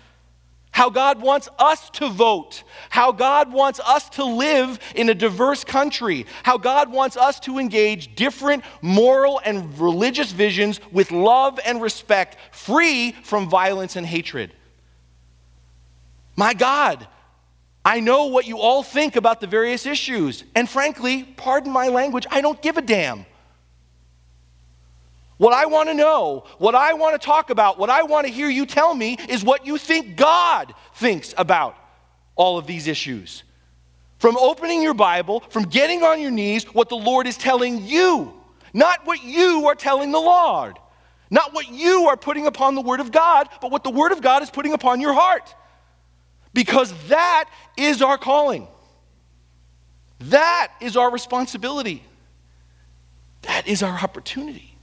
How 0.72 0.90
God 0.90 1.22
wants 1.22 1.50
us 1.60 1.92
to 1.92 2.10
vote, 2.10 2.64
how 2.90 3.12
God 3.12 3.54
wants 3.54 3.80
us 3.80 4.10
to 4.10 4.24
live 4.24 4.80
in 4.96 5.08
a 5.08 5.14
diverse 5.14 5.64
country, 5.64 6.26
how 6.42 6.58
God 6.58 6.92
wants 6.92 7.16
us 7.16 7.40
to 7.42 7.60
engage 7.60 8.16
different 8.16 8.64
moral 8.82 9.40
and 9.46 9.80
religious 9.80 10.32
visions 10.32 10.82
with 10.92 11.12
love 11.12 11.60
and 11.64 11.80
respect, 11.80 12.38
free 12.52 13.12
from 13.12 13.50
violence 13.50 13.96
and 13.96 14.08
hatred. 14.08 14.52
My 16.36 16.56
God, 16.56 17.08
I 17.86 18.00
know 18.00 18.26
what 18.28 18.48
you 18.48 18.60
all 18.60 18.82
think 18.82 19.16
about 19.16 19.42
the 19.42 19.48
various 19.48 19.86
issues, 19.86 20.44
and 20.56 20.70
frankly, 20.70 21.24
pardon 21.24 21.72
my 21.72 21.90
language, 21.90 22.26
I 22.32 22.42
don't 22.42 22.62
give 22.62 22.78
a 22.78 22.82
damn. 22.82 23.26
What 25.38 25.54
I 25.54 25.66
want 25.66 25.90
to 25.90 25.94
know, 25.94 26.46
what 26.60 26.76
I 26.76 26.94
want 26.94 27.20
to 27.20 27.26
talk 27.26 27.50
about, 27.50 27.78
what 27.78 27.90
I 27.90 28.04
want 28.04 28.26
to 28.28 28.32
hear 28.32 28.48
you 28.48 28.66
tell 28.66 28.94
me 28.94 29.18
is 29.28 29.44
what 29.44 29.66
you 29.66 29.78
think 29.78 30.16
God 30.16 30.74
thinks 30.96 31.34
about 31.38 31.76
all 32.36 32.58
of 32.58 32.68
these 32.68 32.88
issues. 32.88 33.44
From 34.20 34.38
opening 34.38 34.82
your 34.82 34.94
Bible, 34.94 35.42
from 35.50 35.64
getting 35.64 36.04
on 36.04 36.22
your 36.22 36.32
knees, 36.32 36.64
what 36.74 36.88
the 36.88 36.96
Lord 36.96 37.28
is 37.28 37.36
telling 37.36 37.86
you, 37.86 38.34
not 38.74 39.06
what 39.06 39.22
you 39.24 39.68
are 39.68 39.76
telling 39.76 40.14
the 40.14 40.20
Lord, 40.20 40.80
not 41.30 41.54
what 41.54 41.70
you 41.70 42.08
are 42.08 42.16
putting 42.16 42.46
upon 42.46 42.76
the 42.76 42.82
Word 42.82 43.02
of 43.02 43.12
God, 43.12 43.50
but 43.60 43.70
what 43.70 43.84
the 43.84 43.90
Word 43.90 44.14
of 44.14 44.22
God 44.22 44.44
is 44.44 44.50
putting 44.50 44.72
upon 44.72 45.02
your 45.02 45.14
heart. 45.14 45.54
Because 46.54 46.94
that 47.08 47.50
is 47.78 48.02
our 48.02 48.18
calling. 48.18 48.68
That 50.20 50.72
is 50.80 50.96
our 50.96 51.12
responsibility. 51.12 52.04
That 53.44 53.68
is 53.68 53.84
our 53.84 53.98
opportunity. 53.98 54.76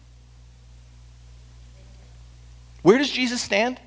Where 2.83 2.99
does 2.99 3.11
Jesus 3.11 3.41
stand? 3.41 3.81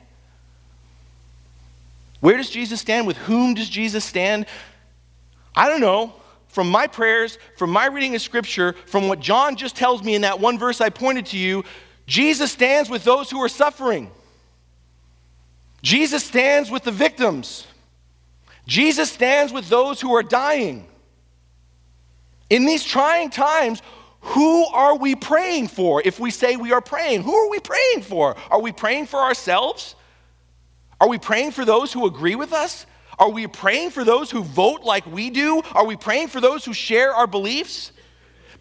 Where 2.19 2.37
does 2.37 2.49
Jesus 2.49 2.79
stand? 2.79 3.05
With 3.05 3.17
whom 3.17 3.53
does 3.53 3.69
Jesus 3.69 4.05
stand? 4.05 4.45
I 5.55 5.67
don't 5.67 5.81
know. 5.81 6.13
From 6.47 6.69
my 6.69 6.87
prayers, 6.87 7.39
from 7.57 7.71
my 7.71 7.87
reading 7.87 8.15
of 8.15 8.21
Scripture, 8.21 8.73
from 8.85 9.07
what 9.07 9.19
John 9.19 9.55
just 9.55 9.75
tells 9.75 10.03
me 10.03 10.15
in 10.15 10.21
that 10.21 10.39
one 10.39 10.59
verse 10.59 10.81
I 10.81 10.89
pointed 10.89 11.25
to 11.27 11.37
you, 11.37 11.63
Jesus 12.05 12.51
stands 12.51 12.89
with 12.89 13.03
those 13.03 13.31
who 13.31 13.41
are 13.41 13.49
suffering. 13.49 14.11
Jesus 15.81 16.23
stands 16.23 16.69
with 16.69 16.83
the 16.83 16.91
victims. 16.91 17.65
Jesus 18.65 19.11
stands 19.11 19.51
with 19.51 19.67
those 19.69 19.99
who 19.99 20.15
are 20.15 20.23
dying. 20.23 20.87
In 22.49 22.65
these 22.65 22.83
trying 22.83 23.29
times, 23.29 23.81
who 24.21 24.65
are 24.67 24.95
we 24.95 25.15
praying 25.15 25.67
for 25.67 26.01
if 26.05 26.19
we 26.19 26.31
say 26.31 26.55
we 26.55 26.71
are 26.71 26.81
praying? 26.81 27.23
Who 27.23 27.35
are 27.35 27.49
we 27.49 27.59
praying 27.59 28.03
for? 28.03 28.35
Are 28.49 28.61
we 28.61 28.71
praying 28.71 29.07
for 29.07 29.19
ourselves? 29.19 29.95
Are 31.01 31.09
we 31.09 31.17
praying 31.17 31.51
for 31.51 31.65
those 31.65 31.91
who 31.91 32.05
agree 32.05 32.35
with 32.35 32.53
us? 32.53 32.85
Are 33.19 33.29
we 33.29 33.47
praying 33.47 33.91
for 33.91 34.03
those 34.03 34.31
who 34.31 34.43
vote 34.43 34.83
like 34.83 35.05
we 35.05 35.29
do? 35.29 35.61
Are 35.73 35.85
we 35.85 35.97
praying 35.97 36.29
for 36.29 36.39
those 36.39 36.63
who 36.63 36.73
share 36.73 37.13
our 37.13 37.27
beliefs? 37.27 37.91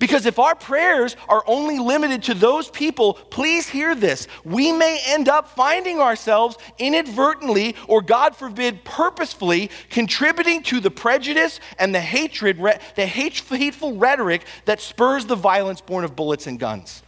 Because 0.02 0.26
if 0.26 0.40
our 0.40 0.56
prayers 0.56 1.14
are 1.28 1.44
only 1.46 1.78
limited 1.78 2.24
to 2.24 2.34
those 2.34 2.68
people, 2.68 3.14
please 3.14 3.68
hear 3.68 3.94
this. 3.94 4.26
We 4.42 4.72
may 4.72 5.00
end 5.06 5.28
up 5.28 5.50
finding 5.50 6.00
ourselves 6.00 6.58
inadvertently, 6.76 7.76
or 7.86 8.02
God 8.02 8.34
forbid, 8.34 8.82
purposefully 8.82 9.70
contributing 9.90 10.64
to 10.64 10.80
the 10.80 10.90
prejudice 10.90 11.60
and 11.78 11.94
the 11.94 12.00
hatred, 12.00 12.58
the 12.96 13.06
hateful 13.06 13.94
rhetoric 13.94 14.44
that 14.64 14.80
spurs 14.80 15.26
the 15.26 15.36
violence 15.36 15.80
born 15.80 16.02
of 16.02 16.16
bullets 16.16 16.48
and 16.48 16.58
guns. 16.58 17.04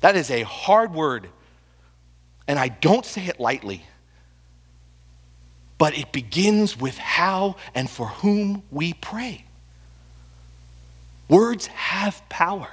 That 0.00 0.16
is 0.16 0.30
a 0.30 0.44
hard 0.44 0.94
word, 0.94 1.28
and 2.46 2.58
I 2.58 2.68
don't 2.68 3.04
say 3.04 3.26
it 3.26 3.38
lightly. 3.38 3.84
But 5.76 5.94
it 5.98 6.10
begins 6.10 6.80
with 6.80 6.96
how 6.96 7.56
and 7.74 7.90
for 7.90 8.06
whom 8.06 8.62
we 8.70 8.94
pray. 8.94 9.44
Words 11.28 11.66
have 11.66 12.26
power. 12.28 12.68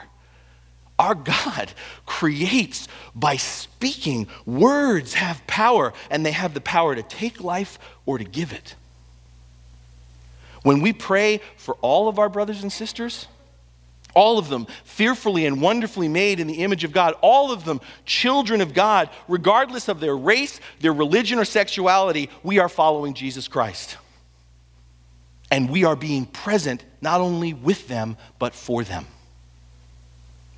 Our 0.98 1.16
God 1.16 1.74
creates 2.06 2.88
by 3.14 3.36
speaking. 3.36 4.28
Words 4.46 5.16
have 5.16 5.46
power, 5.46 5.94
and 6.10 6.26
they 6.26 6.32
have 6.32 6.54
the 6.54 6.62
power 6.62 6.96
to 6.96 7.04
take 7.04 7.44
life 7.44 7.78
or 8.06 8.18
to 8.18 8.24
give 8.24 8.54
it. 8.54 8.76
When 10.64 10.82
we 10.82 10.94
pray 10.94 11.42
for 11.58 11.76
all 11.82 12.08
of 12.08 12.18
our 12.18 12.30
brothers 12.30 12.64
and 12.64 12.72
sisters, 12.72 13.28
all 14.16 14.40
of 14.40 14.48
them 14.48 14.66
fearfully 14.86 15.46
and 15.46 15.62
wonderfully 15.62 16.08
made 16.08 16.40
in 16.40 16.48
the 16.48 16.64
image 16.64 16.86
of 16.86 16.94
God, 16.94 17.14
all 17.22 17.52
of 17.52 17.66
them 17.66 17.82
children 18.06 18.62
of 18.62 18.74
God, 18.74 19.10
regardless 19.28 19.90
of 19.90 20.00
their 20.00 20.16
race, 20.16 20.62
their 20.80 20.94
religion, 20.94 21.38
or 21.38 21.46
sexuality, 21.46 22.30
we 22.42 22.58
are 22.58 22.70
following 22.70 23.14
Jesus 23.14 23.50
Christ. 23.50 23.98
And 25.56 25.70
we 25.70 25.86
are 25.86 25.96
being 25.96 26.26
present 26.26 26.84
not 27.00 27.22
only 27.22 27.54
with 27.54 27.88
them, 27.88 28.18
but 28.40 28.54
for 28.54 28.84
them. 28.84 29.06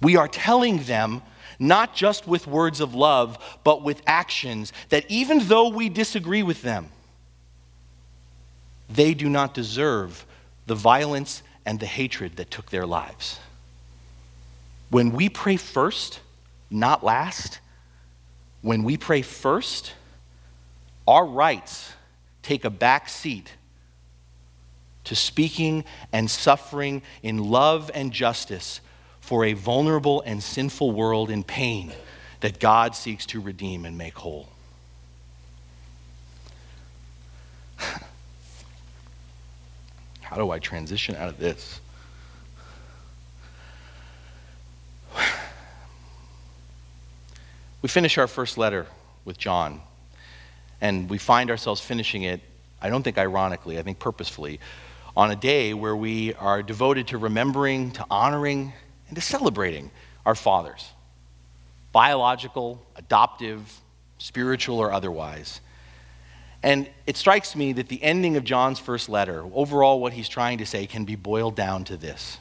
We 0.02 0.16
are 0.16 0.28
telling 0.28 0.80
them, 0.86 1.22
not 1.60 1.94
just 1.94 2.28
with 2.28 2.48
words 2.48 2.80
of 2.82 2.96
love, 2.96 3.38
but 3.64 3.84
with 3.84 4.02
actions, 4.08 4.74
that 4.90 5.06
even 5.08 5.38
though 5.48 5.70
we 5.70 5.90
disagree 5.90 6.42
with 6.42 6.64
them, 6.64 6.90
they 8.90 9.14
do 9.14 9.30
not 9.30 9.54
deserve 9.54 10.26
the 10.66 10.74
violence 10.74 11.44
and 11.64 11.80
the 11.80 11.86
hatred 11.86 12.38
that 12.38 12.50
took 12.50 12.72
their 12.72 12.88
lives. 12.88 13.40
When 14.90 15.12
we 15.12 15.30
pray 15.30 15.58
first, 15.58 16.22
not 16.72 17.04
last, 17.04 17.60
when 18.64 18.84
we 18.84 18.98
pray 18.98 19.22
first, 19.22 19.94
our 21.08 21.24
rights 21.24 21.94
take 22.42 22.66
a 22.66 22.72
back 22.72 23.08
seat 23.10 23.52
to 25.08 25.16
speaking 25.16 25.84
and 26.12 26.30
suffering 26.30 27.02
in 27.24 27.50
love 27.50 27.90
and 27.94 28.12
justice 28.12 28.82
for 29.22 29.46
a 29.46 29.54
vulnerable 29.54 30.22
and 30.22 30.44
sinful 30.44 30.92
world 30.92 31.30
in 31.30 31.44
pain 31.44 31.94
that 32.42 32.60
God 32.60 32.94
seeks 32.94 33.26
to 33.28 33.40
redeem 33.40 33.86
and 33.86 33.98
make 33.98 34.18
whole. 34.18 34.50
How 40.22 40.36
do 40.36 40.52
I 40.52 40.60
transition 40.60 41.16
out 41.16 41.30
of 41.30 41.40
this? 41.40 41.80
We 47.84 47.90
finish 47.90 48.18
our 48.18 48.28
first 48.28 48.58
letter 48.58 48.88
with 49.24 49.38
John, 49.38 49.82
and 50.82 51.08
we 51.10 51.20
find 51.20 51.52
ourselves 51.52 51.80
finishing 51.80 52.24
it, 52.24 52.42
I 52.82 52.90
don't 52.90 53.04
think 53.04 53.20
ironically, 53.20 53.78
I 53.78 53.84
think 53.84 54.00
purposefully, 54.00 54.60
on 55.18 55.32
a 55.32 55.36
day 55.36 55.74
where 55.74 55.96
we 55.96 56.36
are 56.36 56.62
devoted 56.62 57.08
to 57.08 57.18
remembering, 57.18 57.90
to 57.90 58.06
honoring, 58.12 58.72
and 59.08 59.16
to 59.16 59.22
celebrating 59.22 59.90
our 60.26 60.36
fathers 60.36 60.92
biological, 61.92 62.80
adoptive, 62.96 63.82
spiritual, 64.20 64.78
or 64.78 64.94
otherwise. 64.94 65.62
And 66.62 66.88
it 67.08 67.18
strikes 67.18 67.56
me 67.56 67.74
that 67.74 67.88
the 67.88 68.04
ending 68.04 68.38
of 68.38 68.44
John's 68.44 68.78
first 68.78 69.10
letter, 69.10 69.44
overall, 69.54 70.00
what 70.00 70.14
he's 70.14 70.30
trying 70.30 70.60
to 70.60 70.66
say, 70.66 70.86
can 70.86 71.06
be 71.06 71.16
boiled 71.16 71.56
down 71.56 71.84
to 71.86 71.98
this 71.98 72.38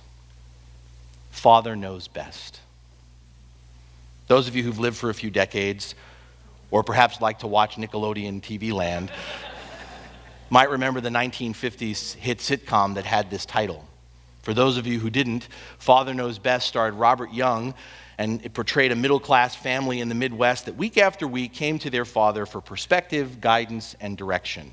Father 1.31 1.77
knows 1.77 2.09
best. 2.09 2.61
Those 4.27 4.49
of 4.49 4.57
you 4.57 4.63
who've 4.63 4.79
lived 4.79 4.99
for 4.99 5.09
a 5.09 5.15
few 5.15 5.31
decades, 5.31 5.95
or 6.71 6.83
perhaps 6.83 7.23
like 7.23 7.39
to 7.39 7.47
watch 7.47 7.77
Nickelodeon 7.77 8.43
TV 8.43 8.73
land, 8.73 9.11
might 10.51 10.71
remember 10.71 11.01
the 11.01 11.09
1950s 11.09 12.15
hit 12.15 12.39
sitcom 12.39 12.95
that 12.95 13.05
had 13.05 13.31
this 13.31 13.45
title. 13.45 13.85
For 14.43 14.55
those 14.55 14.77
of 14.77 14.87
you 14.87 15.01
who 15.01 15.11
didn't, 15.11 15.49
Father 15.79 16.15
Knows 16.15 16.39
Best 16.39 16.69
starred 16.69 16.95
Robert 16.95 17.33
Young, 17.33 17.75
and 18.19 18.45
it 18.45 18.55
portrayed 18.55 18.93
a 18.93 18.97
middle 18.97 19.21
class 19.21 19.57
family 19.57 20.01
in 20.01 20.09
the 20.09 20.15
Midwest 20.15 20.67
that 20.67 20.77
week 20.77 20.97
after 20.97 21.27
week 21.27 21.53
came 21.53 21.79
to 21.81 21.91
their 21.91 22.05
father 22.05 22.47
for 22.47 22.61
perspective, 22.61 23.41
guidance, 23.41 23.97
and 24.01 24.17
direction. 24.17 24.71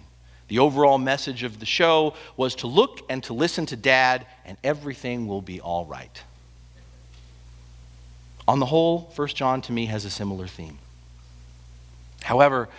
The 0.48 0.60
overall 0.60 0.98
message 0.98 1.44
of 1.44 1.60
the 1.60 1.66
show 1.66 2.14
was 2.38 2.56
to 2.56 2.68
look 2.68 3.02
and 3.10 3.24
to 3.24 3.34
listen 3.34 3.66
to 3.68 3.76
dad, 3.76 4.28
and 4.46 4.58
everything 4.64 5.28
will 5.28 5.42
be 5.42 5.60
all 5.60 5.86
right. 5.86 6.22
On 8.48 8.60
the 8.60 8.66
whole, 8.66 9.12
1 9.16 9.28
John 9.30 9.62
to 9.64 9.72
me 9.72 9.88
has 9.88 10.06
a 10.06 10.10
similar 10.10 10.48
theme. 10.48 10.78
However, 12.22 12.70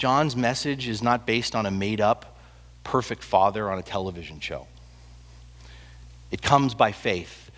John's 0.00 0.34
message 0.34 0.88
is 0.88 1.02
not 1.02 1.26
based 1.26 1.54
on 1.54 1.66
a 1.66 1.70
made 1.70 2.00
up, 2.00 2.38
perfect 2.84 3.22
father 3.22 3.70
on 3.70 3.78
a 3.78 3.82
television 3.82 4.40
show. 4.40 4.66
It 6.30 6.40
comes 6.40 6.72
by 6.72 6.92
faith 6.92 7.50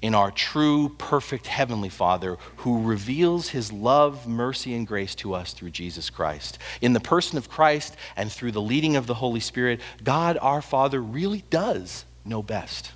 in 0.00 0.14
our 0.14 0.30
true, 0.30 0.94
perfect 0.96 1.46
Heavenly 1.46 1.90
Father 1.90 2.38
who 2.56 2.82
reveals 2.82 3.50
his 3.50 3.70
love, 3.70 4.26
mercy, 4.26 4.74
and 4.74 4.86
grace 4.86 5.14
to 5.16 5.34
us 5.34 5.52
through 5.52 5.72
Jesus 5.72 6.08
Christ. 6.08 6.56
In 6.80 6.94
the 6.94 7.00
person 7.00 7.36
of 7.36 7.50
Christ 7.50 7.94
and 8.16 8.32
through 8.32 8.52
the 8.52 8.62
leading 8.62 8.96
of 8.96 9.06
the 9.06 9.12
Holy 9.12 9.40
Spirit, 9.40 9.82
God 10.02 10.38
our 10.40 10.62
Father 10.62 11.02
really 11.02 11.44
does 11.50 12.06
know 12.24 12.42
best. 12.42 12.92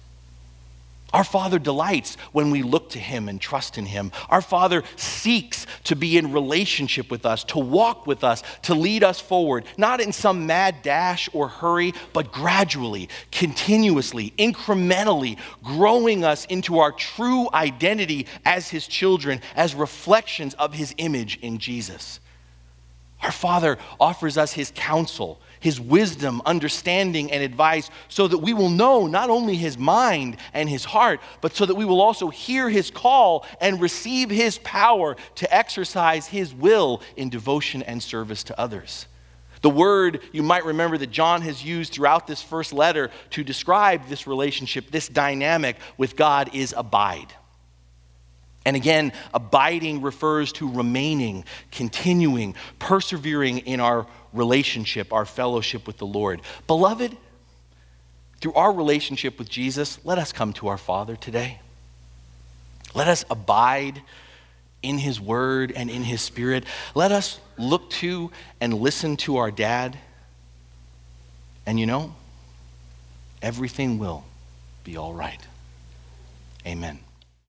Our 1.12 1.24
Father 1.24 1.58
delights 1.58 2.16
when 2.32 2.50
we 2.50 2.62
look 2.62 2.90
to 2.90 2.98
Him 2.98 3.28
and 3.28 3.40
trust 3.40 3.78
in 3.78 3.86
Him. 3.86 4.12
Our 4.28 4.42
Father 4.42 4.82
seeks 4.96 5.66
to 5.84 5.96
be 5.96 6.18
in 6.18 6.32
relationship 6.32 7.10
with 7.10 7.24
us, 7.24 7.44
to 7.44 7.58
walk 7.58 8.06
with 8.06 8.22
us, 8.22 8.42
to 8.62 8.74
lead 8.74 9.02
us 9.02 9.18
forward, 9.18 9.64
not 9.78 10.02
in 10.02 10.12
some 10.12 10.46
mad 10.46 10.82
dash 10.82 11.30
or 11.32 11.48
hurry, 11.48 11.94
but 12.12 12.30
gradually, 12.30 13.08
continuously, 13.32 14.34
incrementally, 14.38 15.38
growing 15.62 16.24
us 16.24 16.44
into 16.46 16.78
our 16.78 16.92
true 16.92 17.48
identity 17.54 18.26
as 18.44 18.68
His 18.68 18.86
children, 18.86 19.40
as 19.56 19.74
reflections 19.74 20.52
of 20.54 20.74
His 20.74 20.94
image 20.98 21.38
in 21.40 21.58
Jesus. 21.58 22.20
Our 23.22 23.32
Father 23.32 23.78
offers 23.98 24.38
us 24.38 24.52
His 24.52 24.72
counsel 24.74 25.40
his 25.60 25.80
wisdom, 25.80 26.42
understanding, 26.46 27.32
and 27.32 27.42
advice 27.42 27.90
so 28.08 28.28
that 28.28 28.38
we 28.38 28.52
will 28.52 28.70
know 28.70 29.06
not 29.06 29.30
only 29.30 29.56
his 29.56 29.78
mind 29.78 30.36
and 30.52 30.68
his 30.68 30.84
heart, 30.84 31.20
but 31.40 31.54
so 31.54 31.66
that 31.66 31.74
we 31.74 31.84
will 31.84 32.00
also 32.00 32.28
hear 32.28 32.68
his 32.68 32.90
call 32.90 33.46
and 33.60 33.80
receive 33.80 34.30
his 34.30 34.58
power 34.58 35.16
to 35.36 35.54
exercise 35.54 36.26
his 36.26 36.54
will 36.54 37.02
in 37.16 37.28
devotion 37.28 37.82
and 37.82 38.02
service 38.02 38.44
to 38.44 38.60
others. 38.60 39.06
The 39.60 39.70
word 39.70 40.22
you 40.32 40.44
might 40.44 40.64
remember 40.64 40.98
that 40.98 41.10
John 41.10 41.42
has 41.42 41.64
used 41.64 41.92
throughout 41.92 42.28
this 42.28 42.40
first 42.40 42.72
letter 42.72 43.10
to 43.30 43.42
describe 43.42 44.06
this 44.06 44.26
relationship, 44.26 44.90
this 44.92 45.08
dynamic 45.08 45.76
with 45.96 46.14
God, 46.14 46.54
is 46.54 46.72
abide. 46.76 47.34
And 48.64 48.76
again, 48.76 49.12
abiding 49.32 50.02
refers 50.02 50.52
to 50.54 50.70
remaining, 50.70 51.44
continuing, 51.70 52.54
persevering 52.78 53.58
in 53.58 53.80
our 53.80 54.06
relationship, 54.32 55.12
our 55.12 55.24
fellowship 55.24 55.86
with 55.86 55.98
the 55.98 56.06
Lord. 56.06 56.42
Beloved, 56.66 57.16
through 58.40 58.54
our 58.54 58.72
relationship 58.72 59.38
with 59.38 59.48
Jesus, 59.48 59.98
let 60.04 60.18
us 60.18 60.32
come 60.32 60.52
to 60.54 60.68
our 60.68 60.78
Father 60.78 61.16
today. 61.16 61.60
Let 62.94 63.08
us 63.08 63.24
abide 63.30 64.02
in 64.82 64.98
His 64.98 65.20
Word 65.20 65.72
and 65.72 65.90
in 65.90 66.02
His 66.02 66.22
Spirit. 66.22 66.64
Let 66.94 67.12
us 67.12 67.40
look 67.56 67.90
to 67.90 68.30
and 68.60 68.74
listen 68.74 69.16
to 69.18 69.38
our 69.38 69.50
dad. 69.50 69.98
And 71.66 71.78
you 71.80 71.86
know, 71.86 72.14
everything 73.42 73.98
will 73.98 74.24
be 74.84 74.96
all 74.96 75.12
right. 75.12 75.40
Amen. 76.66 77.00